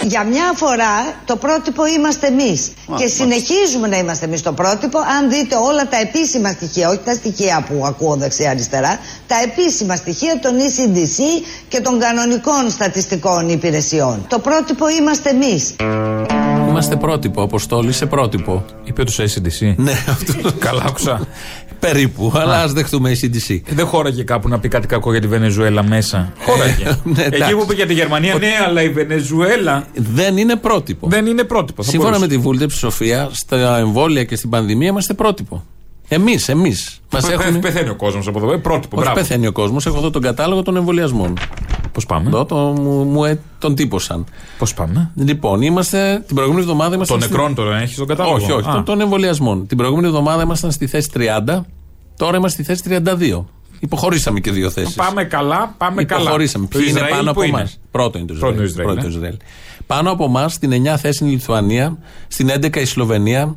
[0.04, 2.72] Για μια φορά το πρότυπο είμαστε εμείς.
[2.98, 4.98] Και συνεχίζουμε να είμαστε εμείς το πρότυπο.
[5.00, 10.40] Αν δείτε όλα τα επίσημα στοιχεία, όχι τα στοιχεία που ακούω δεξιά-αριστερά, τα επίσημα στοιχεία
[10.40, 14.26] των ECDC και των κανονικών στατιστικών υπηρεσιών.
[14.30, 15.76] Το πρότυπο είμαστε εμείς.
[16.70, 17.42] Είμαστε πρότυπο.
[17.42, 18.66] Αποστόλη σε πρότυπο.
[18.84, 19.74] Είπε του ACDC.
[19.76, 20.52] Ναι, αυτό.
[20.60, 21.28] Καλά, άκουσα.
[21.80, 22.32] Περίπου.
[22.36, 23.60] Αλλά α δεχτούμε ACDC.
[23.70, 26.34] Δεν χώραγε κάπου να πει κάτι κακό για τη Βενεζουέλα μέσα.
[26.46, 26.84] Χώραγε.
[27.04, 27.56] ναι, Εκεί εντάξει.
[27.56, 31.08] που είπε για τη Γερμανία, ναι, αλλά η Βενεζουέλα Δεν είναι πρότυπο.
[31.10, 31.84] δεν είναι πρότυπο.
[31.84, 32.38] Θα Σύμφωνα με μπορούσε.
[32.38, 35.64] τη βούλτεψη Σοφία, στα εμβόλια και στην πανδημία είμαστε πρότυπο.
[36.08, 37.00] Εμείς, εμείς.
[37.12, 37.60] Μας Πε- έχουν.
[37.60, 38.52] Πεθαίνει ο κόσμος από εδώ.
[38.54, 39.20] Ε, Πρότυπο, Όχι, μπράβο.
[39.20, 39.86] πεθαίνει ο κόσμος.
[39.86, 41.34] Έχω εδώ τον κατάλογο των εμβολιασμών.
[41.92, 44.26] Πώς πάμε; Εδώ το, μου, μου, ε, τον τύπωσαν.
[44.58, 46.24] Πώς πάμε; Λοιπόν, είμαστε.
[46.28, 47.18] Την προηγούμενη εβδομάδα ήμασταν.
[47.20, 48.36] Των στη- νεκρών τώρα έχεις τον κατάλογο.
[48.36, 48.72] Όχι, όχι, Α.
[48.72, 49.68] των, των εμβολιασμών.
[49.68, 51.66] Την προηγούμενη εβδομάδα ήμασταν στη θέση 30.
[52.18, 53.02] Τώρα είμαστε στη θέση
[53.40, 53.46] 32.
[53.80, 54.96] Υποχωρήσαμε και δύο θέσεις.
[54.96, 56.22] Πάμε καλά, πάμε καλά.
[56.22, 56.68] Υποχωρήσαμε.
[56.68, 58.70] Το Ποιοι είναι Ισραήλ πάνω που από είναι; εμάς; Πρώτο είναι το Πρώτο Ισραήλ.
[58.70, 59.14] Ισραήλ, Πρώτο ναι.
[59.16, 59.36] Ισραήλ.
[59.88, 63.56] Πάνω από εμάς, στην 9 θέση είναι η Λιθουανία, στην 11 η Σλοβενία,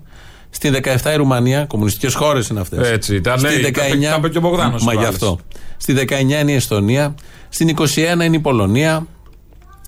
[0.55, 1.65] στην 17 η Ρουμανία.
[1.65, 2.91] Κομμουνιστικές χώρες είναι αυτές.
[2.91, 5.23] Έτσι, τα λέει, τα είπε- τα είπε και ο Μπογδάνος Μα γι' προάλλες.
[5.23, 5.39] αυτό.
[5.77, 7.15] Στη 19 είναι η Εστονία,
[7.49, 9.07] στην 21 είναι η Πολωνία,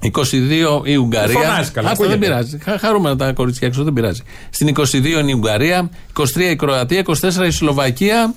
[0.00, 1.38] 22 η Ουγγαρία.
[1.38, 2.16] Φωνάζει καλά, Άστα, δεν ακούγεται.
[2.16, 2.58] πειράζει.
[2.62, 4.22] Χα, χαρούμενα τα κορίτσια έξω, δεν πειράζει.
[4.50, 8.34] Στην 22 είναι η Ουγγαρία, 23 η Κροατία, 24 η Σλοβακία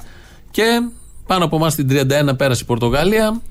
[0.51, 0.63] και
[1.27, 3.41] πάνω από εμάς στην 31 πέρασε η Πορτογαλία.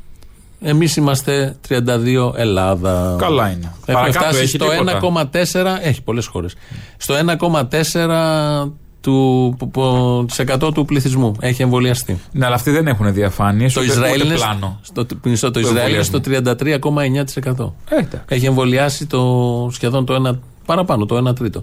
[0.60, 3.16] Εμείς είμαστε 32 Ελλάδα.
[3.18, 3.72] Καλά είναι.
[3.86, 5.78] Έχουμε Παρακάτω φτάσει έχει στο τίποτα; 1,4.
[5.82, 6.54] Έχει πολλές χώρες.
[6.96, 12.20] Στο 1,4 του, που- που- της 100 του πληθυσμού έχει εμβολιαστεί.
[12.32, 13.72] Ναι, αλλά αυτοί δεν έχουν διαφάνειες.
[13.72, 14.78] Το Ισραήλ είναι πλάνο.
[14.82, 16.18] στο, μισό, το Το Ισραήλ είναι εμβολιασμό.
[16.18, 17.74] στο 33,9%.
[17.90, 18.20] Ε, εντάξει.
[18.28, 21.62] Έχει εμβολιάσει το, σχεδόν το 1, παραπάνω, το 1 τρίτο.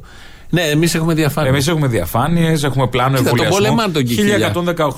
[0.53, 1.49] Ναι, εμείς έχουμε διαφάνεια.
[1.51, 3.65] Εμείς έχουμε διαφάνειες, έχουμε πλάνο Κοίτα, τον εμβολιασμού.
[3.65, 4.51] πολεμάνε τον Κικίλια.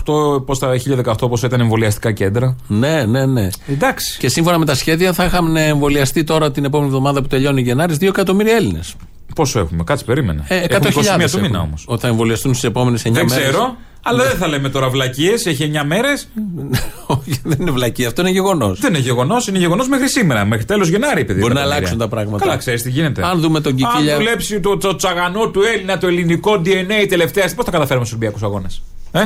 [0.06, 2.56] 1118, πώς τα 1018 πώς ήταν εμβολιαστικά κέντρα.
[2.68, 3.47] Ναι, ναι, ναι.
[3.68, 4.18] Εντάξει.
[4.20, 7.97] Και σύμφωνα με τα σχέδια θα είχαν εμβολιαστεί τώρα την επόμενη εβδομάδα που τελειώνει Γενάρης
[7.97, 8.95] 2 εκατομμύρια Έλληνες.
[9.36, 10.43] Πόσο έχουμε, κάτσε περίμενε.
[10.47, 11.68] Ε, Έχουμε 100.000 21 του μήνα έχουν.
[11.68, 11.84] όμως.
[11.88, 13.43] Ότι θα εμβολιαστούν στις επόμενες 9 Δεν μέρες.
[13.47, 13.76] ξέρω,
[14.08, 15.45] αλλά δεν θα λέμε τώρα βλακίες.
[15.45, 16.28] Έχει 9 μέρες.
[17.08, 18.80] Όχι, δεν είναι βλακή, αυτό είναι γεγονός.
[18.80, 20.45] Δεν είναι γεγονός, είναι γεγονός μέχρι σήμερα.
[20.45, 21.39] Μέχρι τέλος Γενάρη, παιδί.
[21.39, 21.76] Μπορεί να εκατομμύρια.
[21.76, 22.45] αλλάξουν τα πράγματα.
[22.45, 23.26] Καλά, ξέρεις τι γίνεται.
[23.26, 27.49] Αν δούμε τον Κικίλια- Αν δουλέψει το, το τσαγανό του Έλληνα, το ελληνικό DNA τελευταία.
[27.56, 28.82] Πώς τα καταφέραμε στους Ολυμπιακούς Αγώνες.
[29.12, 29.20] Ε;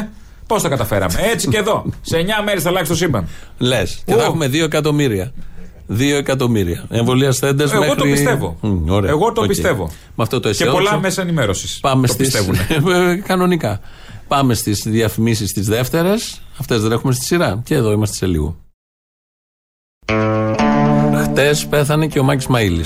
[0.48, 1.14] Πώς τα καταφέραμε.
[1.34, 1.86] Έτσι και εδώ.
[2.02, 3.28] Σε 9 μέρες θα αλλάξει το σύμπαν.
[3.58, 4.02] Λες.
[4.06, 4.26] Και θα Ω.
[4.26, 5.32] έχουμε 2 εκατομμύρια.
[5.88, 6.86] Δύο εκατομμύρια.
[6.90, 7.96] Εμβολιασθέντες Εγώ μέχρι.
[7.96, 8.58] το πιστεύω.
[8.62, 9.10] Μμ, ωραία.
[9.12, 9.48] Εγώ το Οκ.
[9.48, 9.84] πιστεύω.
[10.16, 10.84] Με αυτό το Και αισιόδοξο.
[10.84, 11.80] πολλά μέσα ενημέρωσης.
[11.80, 12.26] Πάμε το στις...
[12.32, 12.56] πιστεύουν.
[13.28, 13.80] Κανονικά.
[14.30, 16.42] Πάμε στις διαφημίσεις τι δεύτερες.
[16.60, 17.62] Αυτές δεν έχουμε στη σειρά.
[17.66, 18.58] Και εδώ είμαστε σε λίγο.
[21.24, 22.84] Χτες πέθανε και ο Μάκης Μαήλη.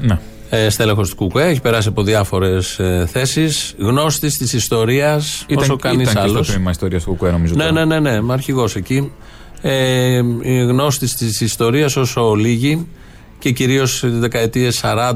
[0.00, 0.18] Ναι.
[0.50, 3.74] Ε, Στέλεχος του Κουκουέ, έχει περάσει από διάφορες ε, θέσεις.
[3.78, 6.46] Γνώστης της ιστορίας όσο κανείς ήταν και άλλος.
[6.46, 7.54] στο τμήμα ιστορίας του Κουκουέ, νομίζω.
[7.54, 7.84] Ναι, τώρα.
[7.84, 9.12] ναι, ναι, ναι, αρχηγός εκεί.
[9.60, 10.18] Ε,
[10.68, 12.86] γνώστης της ιστορίας όσο λίγοι
[13.38, 15.14] και κυρίως δεκαετίες 40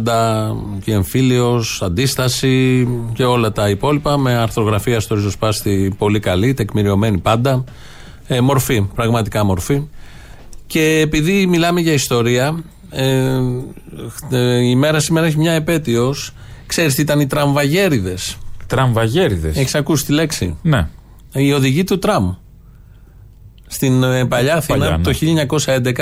[0.85, 7.65] και εμφύλιος, αντίσταση και όλα τα υπόλοιπα με αρθρογραφία στο ριζοσπάστη πολύ καλή, τεκμηριωμένη πάντα.
[8.27, 9.83] Ε, μορφή, πραγματικά μορφή.
[10.67, 13.39] Και επειδή μιλάμε για ιστορία, ε,
[14.31, 16.33] ε, η μέρα σήμερα έχει μια επέτειος.
[16.67, 19.57] Ξέρεις τι ήταν οι τραμβαγέριδες; Τραμβαγέριδες.
[19.57, 20.89] Έχεις ακούσει τη λέξη; Ναι.
[21.33, 22.35] Οι οδηγοί του τραμ.
[23.69, 25.13] Στην ε, παλιά Αθήνα Παλιά, το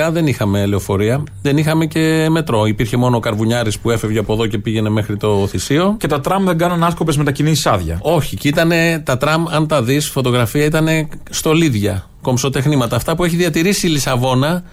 [0.07, 2.65] 1911 δεν είχαμε λεωφορεία, δεν είχαμε και μετρό.
[2.65, 5.95] Υπήρχε μόνο ο Καρβουνιάρης που έφευγε από εδώ και πήγαινε μέχρι το Θησίο.
[5.99, 7.99] Και τα τραμ δεν κάναν άσκοπες μετακινήσεις άδεια.
[8.01, 8.71] Όχι, και ήταν
[9.03, 10.87] τα τραμ, αν τα δεις, φωτογραφία ήταν
[11.29, 12.95] στολίδια, κομψοτεχνήματα.
[12.95, 14.63] Αυτά που έχει διατηρήσει η Λισαβόνα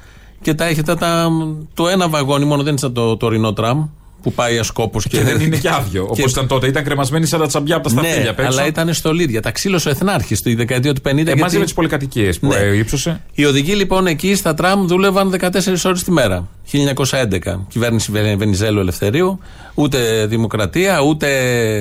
[0.41, 1.29] και τα έχετε τα,
[1.75, 3.87] το ένα βαγόνι, μόνο δεν είναι σαν το τωρινό τραμ
[4.25, 6.03] που πάει άσκοπο και, Και δεν είναι και άδειο.
[6.11, 6.67] Όπως Και- ήταν τότε.
[6.67, 8.51] Ήταν κρεμασμένοι σαν τα τσαμπιά από τα ναι, σταφύλια απ' έξω.
[8.51, 9.43] αλλά ήταν στολίδια.
[9.43, 11.09] Τα ξύλωσε ο Εθνάρχης στη δεκαετία του 50.
[11.09, 12.57] Ε, μαζί γιατί- με τις πολυκατοικίες που Ναι.
[12.57, 13.21] ε, ύψωσε.
[13.35, 16.49] Οι οδηγοί λοιπόν εκεί στα τραμ δούλευαν 14 ώρες τη μέρα.
[16.65, 17.67] 1911.
[17.69, 19.39] Κυβέρνηση Βε- Βενιζέλου Ελευθερίου.
[19.75, 21.29] Ούτε δημοκρατία, ούτε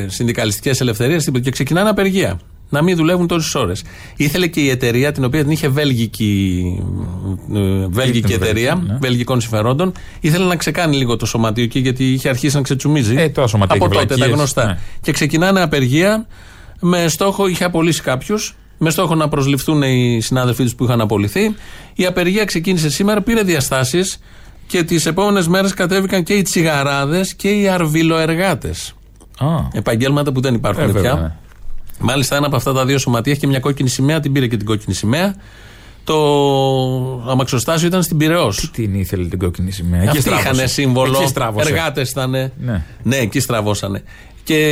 [0.09, 1.29] συνδικαλιστικές ελευθερίες.
[1.43, 2.39] Και ξεκινάνε απεργία.
[2.73, 3.83] Να μην δουλεύουν τόσες ώρες.
[4.15, 6.63] Ήθελε και η εταιρεία, την οποία την είχε βέλγικη,
[7.53, 7.59] ε,
[7.89, 8.97] βέλγικη Ήταν εταιρεία, βέλγικη, ναι.
[9.01, 13.15] βέλγικων συμφερόντων, ήθελε να ξεκάνει λίγο το σωματείο εκεί, γιατί είχε αρχίσει να ξετσουμίζει.
[13.15, 14.65] Ε, τώρα σωματεία από και τότε τα βλακίες, γνωστά.
[14.65, 14.77] ναι.
[15.01, 16.27] Και ξεκινάνε απεργία
[16.79, 21.55] με στόχο, είχε απολύσει κάποιους, με στόχο να προσληφθούν οι συνάδελφοί τους που είχαν απολυθεί.
[21.93, 24.19] Η απεργία ξεκίνησε σήμερα, πήρε διαστάσεις
[24.67, 28.93] και τις επόμενες μέρες κατέβηκαν και οι τσιγαράδες και οι αρβιλοεργάτες.
[29.37, 29.47] Α.
[29.73, 31.37] Επαγγέλματα που δεν υπάρχουν Ε, βέβαια, πια.
[31.99, 32.05] Ναι.
[32.05, 34.57] Μάλιστα, ένα από αυτά τα δύο σωματεία έχει και μια κόκκινη σημαία, την πήρε και
[34.57, 35.35] την κόκκινη σημαία.
[36.03, 36.15] Το
[37.27, 38.49] αμαξοστάσιο ήταν στην Πυραιό.
[38.49, 40.49] Τι την ήθελε την κόκκινη σημαία; Εκεί Αυτοί στράβωσε.
[40.53, 41.17] είχαν σύμβολο.
[41.17, 41.69] Εκεί στράβωσε.
[41.69, 42.29] Εργάτες ήταν.
[42.29, 42.85] Ναι.
[43.03, 44.03] ναι, εκεί στραβώσανε.
[44.43, 44.63] Και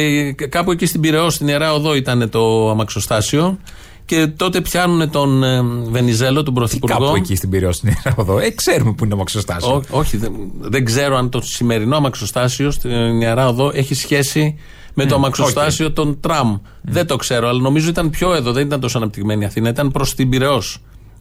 [0.50, 3.58] κάπου εκεί στην Πυραιό, στην Ιερά Οδό, ήταν το αμαξοστάσιο.
[4.06, 7.00] Και τότε πιάνουν τον ε, Βενιζέλο, τον Πρωθυπουργό.
[7.00, 8.40] Κάπου εκεί στην Πυραιό στην Ιερά Οδό.
[8.40, 9.74] Ε, ξέρουμε που είναι το αμαξοστάσιο.
[9.74, 14.58] Ό, όχι, δεν, δεν ξέρω αν το σημερινό αμαξοστάσιο στην Ιερά Οδό έχει σχέση
[14.94, 16.58] με το Μμ, αμαξοστάσιο των τραμ.
[16.82, 19.92] Δεν το ξέρω, αλλά νομίζω ήταν πιο εδώ, δεν ήταν τόσο αναπτυγμένη η Αθήνα, ήταν
[19.92, 20.62] προς την Πυραιό.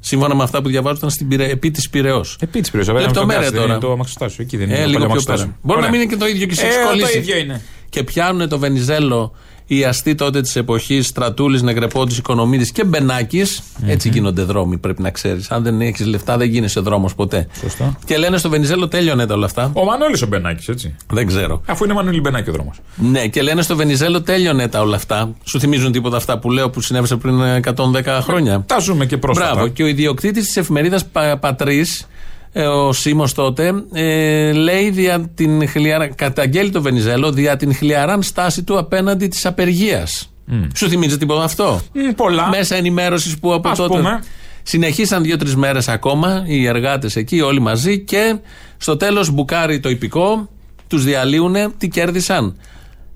[0.01, 1.49] Σύμφωνα με αυτά που διαβάζω, ήταν στην Πυρε...
[1.51, 2.25] επί της Πυραιό.
[2.41, 2.99] Επί της Πυραιό.
[2.99, 3.79] Λεπτομέρεια τώρα.
[3.79, 4.45] Το αμαξοστάσιο.
[4.45, 5.47] Εκεί δεν είναι Ε, το λίγο παλιό πιο αμαξοστάσιο.
[5.47, 5.59] πέρα.
[5.62, 5.91] Μπορεί να Ωραία.
[5.91, 7.18] μην είναι και το ίδιο και σε Ε, έχει το κολλήσει.
[7.18, 7.62] ίδιο είναι.
[7.89, 9.33] Και πιάνουν το Βενιζέλο
[9.73, 13.43] οι αστεί τότε της εποχής Στρατούλης, Νεγρεπότη, Οικονομίδης και μπενακη
[13.87, 15.51] Έτσι γίνονται δρόμοι, πρέπει να ξέρεις.
[15.51, 17.47] Αν δεν έχεις λεφτά, δεν γίνεσαι δρόμος ποτέ.
[17.61, 17.99] Σωστά.
[18.05, 19.71] Και λένε στο Βενιζέλο τέλειωνε τα όλα αυτά.
[19.75, 20.95] Ο Μανώλης ο Μπενάκης, έτσι.
[21.11, 21.62] Δεν ξέρω.
[21.66, 22.81] Αφού είναι Μανώλη Μπενάκη ο δρόμος.
[22.97, 25.35] Ναι, και λένε στο Βενιζέλο τέλειωνε τα όλα αυτά.
[25.45, 29.16] Σου θυμίζουν τίποτα αυτά που λέω που συνέβησε πριν ε, 110 χρόνια; Τα ζούμε και
[29.16, 29.53] πρόσφατα.
[29.53, 29.68] Μπράβο.
[29.68, 32.07] Και ο ιδιοκτήτης της εφημερίδας Πα, Πατρίς, ε,
[32.55, 38.63] ο Σίμω τότε, ε, λέει δια την χλιαρα, καταγγέλει το Βενιζέλο δια την χλιαράν στάση
[38.63, 40.33] του απέναντι της απεργίας.
[40.75, 42.49] Σου θυμίζει τίποτα αυτό; Μ, πολλά.
[42.49, 43.97] Μέσα ενημέρωσης που από Ας τότε.
[43.97, 44.23] πούμε.
[44.63, 48.37] Συνεχίσαν δύο-τρεις μέρες ακόμα οι εργάτες εκεί, όλοι μαζί και
[48.77, 50.49] στο τέλος μπουκάρει το υπηκό,
[50.87, 52.57] τους διαλύουν, τι κέρδισαν.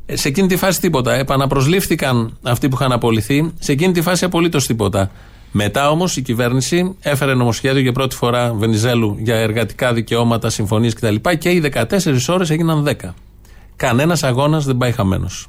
[0.06, 1.14] Ε, Σε εκείνη τη φάση τίποτα.
[1.14, 3.52] Επαναπροσλήφθηκαν αυτοί που είχαν απολυθεί.
[3.58, 5.10] Σε εκείνη τη φάση απολύτως τίποτα.
[5.56, 11.14] Μετά όμως η κυβέρνηση έφερε νομοσχέδιο για πρώτη φορά Βενιζέλου για εργατικά δικαιώματα, συμφωνίες κτλ.
[11.38, 13.14] Και οι 14 ώρες έγιναν 10.
[13.76, 15.48] Κανένας αγώνας δεν πάει χαμένος.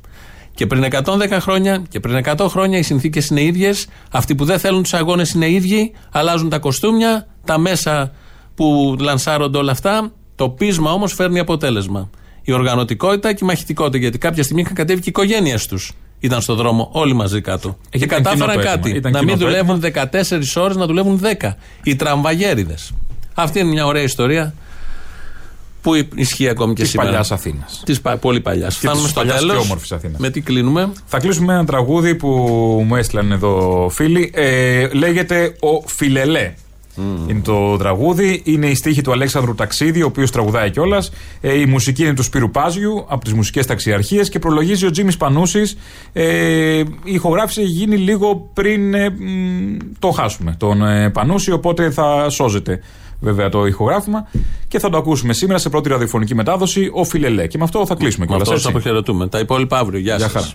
[0.53, 3.87] Και πριν 110 χρόνια και πριν 100 χρόνια οι συνθήκες είναι ίδιες.
[4.11, 5.91] Αυτοί που δεν θέλουν τους αγώνες είναι ίδιοι.
[6.11, 8.11] Αλλάζουν τα κοστούμια, τα μέσα
[8.55, 10.11] που λανσάρονται όλα αυτά.
[10.35, 12.09] Το πείσμα όμως φέρνει αποτέλεσμα.
[12.41, 13.97] Η οργανωτικότητα και η μαχητικότητα.
[13.97, 15.91] Γιατί κάποια στιγμή είχαν κατέβει και οι οικογένειες τους.
[16.25, 17.77] Ήταν στον δρόμο όλοι μαζί κάτω.
[17.89, 18.79] Ε, και ήταν κατάφεραν κοινό το κάτι.
[18.89, 18.97] αίτημα.
[18.97, 19.83] Ήταν να κοινό μην το δουλεύουν
[20.55, 21.53] 14 ώρες, να δουλεύουν 10.
[21.83, 22.75] Οι τραμβαγέριδε.
[23.33, 24.53] Αυτή είναι μια ωραία ιστορία
[25.81, 27.09] που ισχύει ακόμη και Της σήμερα.
[27.09, 27.81] παλιάς Αθήνας.
[27.85, 28.77] Της πολύ παλιάς.
[28.77, 29.55] Φτάνουμε της στο παλιάς τέλος.
[29.55, 30.19] και όμορφης Αθήνας.
[30.19, 32.27] Με τι κλείνουμε; Θα κλείσουμε με ένα τραγούδι που
[32.87, 34.31] μου έστειλαν εδώ φίλοι.
[34.35, 36.53] Ε, λέγεται Ο Φιλελέ.
[37.29, 38.41] Είναι το τραγούδι.
[38.45, 41.11] Είναι η στίχη του Αλέξανδρου Ταξίδη, ο οποίος τραγουδάει κιόλας.
[41.41, 45.17] Ε, η μουσική είναι του Σπύρου Πάζιου από τις μουσικές ταξιαρχίες και προλογίζει ο Τζίμις
[45.17, 45.77] Πανούσης.
[46.13, 51.91] Ε, η ηχογράφηση έχει γίνει λίγο πριν ε, μ, το χάσουμε τον ε, Πανούση, οπότε
[51.91, 52.79] θα σώζεται
[53.19, 54.27] βέβαια το ηχογράφημα
[54.67, 57.47] και θα το ακούσουμε σήμερα σε πρώτη ραδιοφωνική μετάδοση ο Φιλελέ.
[57.47, 58.47] Και με αυτό θα κλείσουμε Με κιόλας.
[58.47, 59.27] αυτό σα αποχαιρετούμε.
[59.27, 59.99] Τα υπόλοιπα αύριο.
[59.99, 60.41] Γεια Γεια σας.
[60.43, 60.53] χαρά.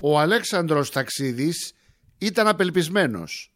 [0.00, 1.72] Ο Αλέξανδρος Ταξίδης
[2.18, 3.52] ήταν απελπισμένος.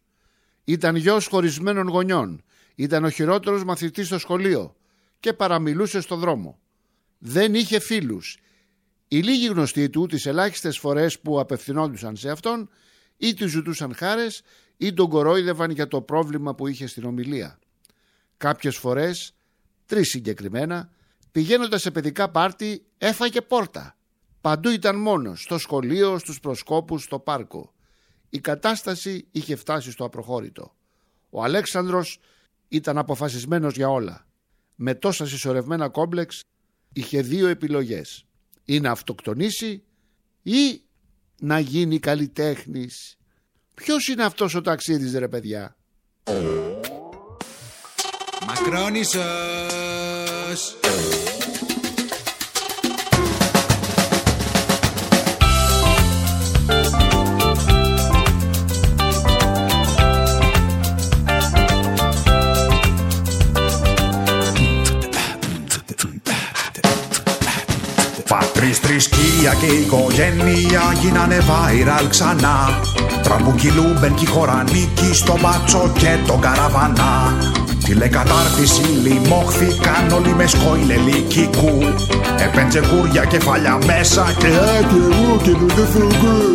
[0.63, 2.43] Ήταν γιος χωρισμένων γονιών.
[2.75, 4.75] Ήταν ο χειρότερος μαθητής στο σχολείο.
[5.19, 6.59] και παραμιλούσε στο δρόμο.
[7.17, 8.37] Δεν είχε φίλους.
[9.07, 12.69] Οι λίγοι γνωστοί του τις ελάχιστες φορές που απευθυνόντουσαν σε αυτόν
[13.17, 14.41] ή τους ζητούσαν χάρες
[14.77, 17.59] ή τον κορόιδευαν για το πρόβλημα που είχε στην ομιλία.
[18.37, 19.33] Κάποιες φορές,
[19.85, 20.89] τρεις συγκεκριμένα,
[21.31, 23.97] πηγαίνοντας σε παιδικά πάρτι έφαγε πόρτα.
[24.41, 27.72] Παντού ήταν μόνος, στο σχολείο, στους προσκόπους, στο πάρκο.
[28.33, 30.75] Η κατάσταση είχε φτάσει στο απροχώρητο.
[31.29, 32.19] Ο Αλέξανδρος
[32.67, 34.27] ήταν αποφασισμένος για όλα.
[34.75, 36.41] Με τόσα συσσωρευμένα κόμπλεξ
[36.93, 38.25] είχε δύο επιλογές.
[38.65, 39.83] Ή να αυτοκτονήσει
[40.43, 40.81] ή
[41.39, 43.17] να γίνει καλλιτέχνης.
[43.73, 45.75] Ποιος είναι αυτός ο ταξίδης ρε παιδιά;
[48.47, 49.23] Μακρόνισσος
[69.43, 72.79] θρησκεία και οικογένεια γίνανε viral ξανά.
[73.23, 77.37] Τραμπούκι Λούμπεν και η χώρα νίκη στο μπάτσο και τον καραβανά
[77.83, 81.79] Τηλεκατάρτιση λιμόχθηκαν όλοι με σκόιλε λυκικού.
[82.45, 86.51] Έπεντζε κούρια κεφάλια μέσα και εγώ και δεν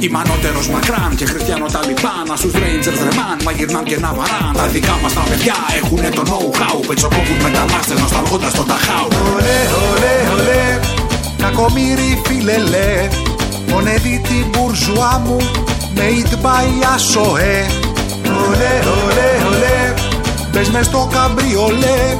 [0.00, 4.52] Ημανότερος μακράν και χριστιανό ταλιμπάν Στους Rangers ρεμάν, μα γυρνάν και να βαράν.
[4.54, 9.60] Τα δικά μας τα παιδιά έχουνε το know-how Πετσοκόπουν μετανάστες νοσταλγώντας τον ταχάου Ολέ,
[9.90, 10.77] ολέ, ολέ,
[11.50, 13.08] κακομύρι φιλελέ
[13.72, 15.36] Πονεύει την μπουρζουά μου,
[15.94, 17.70] made by Asoe.
[18.24, 19.94] Ολέ, ολέ, ολέ,
[20.50, 22.16] μπες μες στο καμπριολέ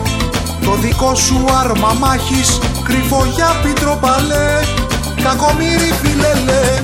[0.64, 4.61] Το δικό σου άρμα μάχης, κρυφό για πιτροπαλέ
[5.22, 6.81] Κακομύρι φιλελέ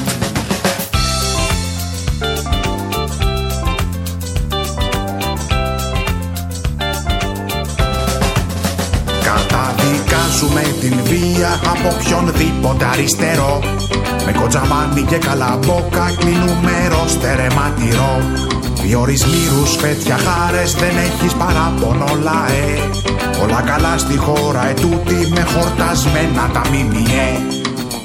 [10.45, 13.61] Καταδικάζουμε την βία από οποιονδήποτε αριστερό.
[14.27, 18.15] Με κοτζαμάνι και καλαμπόκα κλείνουμε ροστερεματηρό
[18.83, 22.73] Διορισμοί ρουσφέτια χάρες δεν έχεις παράπονο λαέ.
[23.43, 27.29] Όλα καλά στη χώρα ετούτη με χορτασμένα τα μιμιέ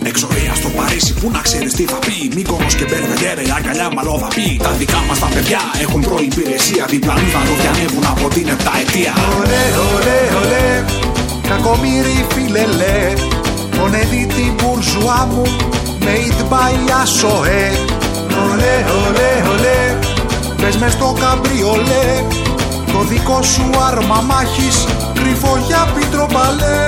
[0.03, 2.35] Εξορία στο Παρίσι που να ξέρεις τι θα πει.
[2.35, 4.59] Μύκονος και Μπερβεγέρε, αγκαλιά μαλλό θα πει.
[4.63, 9.65] Τα δικά μας τα παιδιά έχουν προϋπηρεσία Διπλανούς να ροδιανεύουν από την επταετία Ολέ,
[9.95, 10.67] ολέ, ολέ,
[11.49, 13.13] κακομύρι φιλελέ
[13.77, 15.43] Πονεύει την μπουρζουά μου,
[15.99, 17.61] made by Asoe.
[18.43, 18.75] Ολέ,
[19.07, 19.99] ολέ, ολέ,
[20.57, 22.23] μπες μες στο καμπριολέ
[22.93, 26.85] Το δικό σου άρμα μάχης, κρυφό για πιτροπαλέ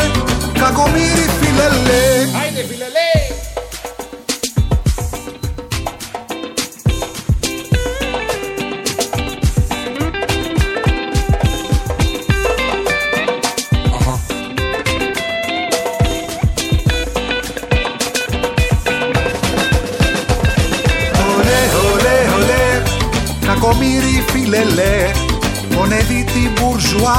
[0.53, 2.07] Κακομύρι φιλελέ
[2.41, 3.11] Άιντε φιλελέ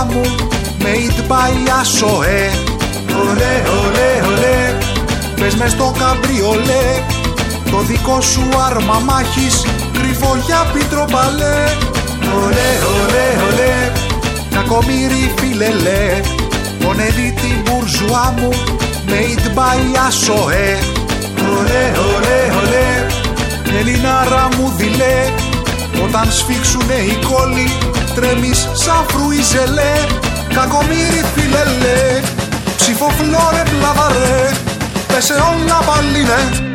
[0.02, 0.22] μπουρζουά μου,
[0.78, 2.50] made by Asoe
[3.20, 4.78] Ολέ, ολέ, ολέ,
[5.38, 6.86] μπες μες στο καμπριολέ.
[7.70, 11.64] Το δικό σου άρμα μάχης, κρυφό για πιτροπαλέ
[12.44, 13.92] Ολέ, ολέ, ολέ,
[14.50, 16.20] κακομύρι φιλελέ.
[16.84, 18.50] Πονεύει την μπουρζουά μου,
[19.06, 20.66] made by Asoe
[21.58, 21.84] Ολέ,
[22.14, 23.06] ολέ, ολέ,
[23.78, 25.24] Ελληνάρα μου δειλέ.
[26.04, 27.68] Όταν σφίξουνε οι κόλλοι
[28.14, 29.94] Τρέμεις σαν φρουιζελέ
[30.54, 32.20] Κακομύρι φιλελέ.
[32.76, 34.50] Ψηφοφλόρε πλαβαρέ
[35.06, 36.71] Πέσε όλα παλίνε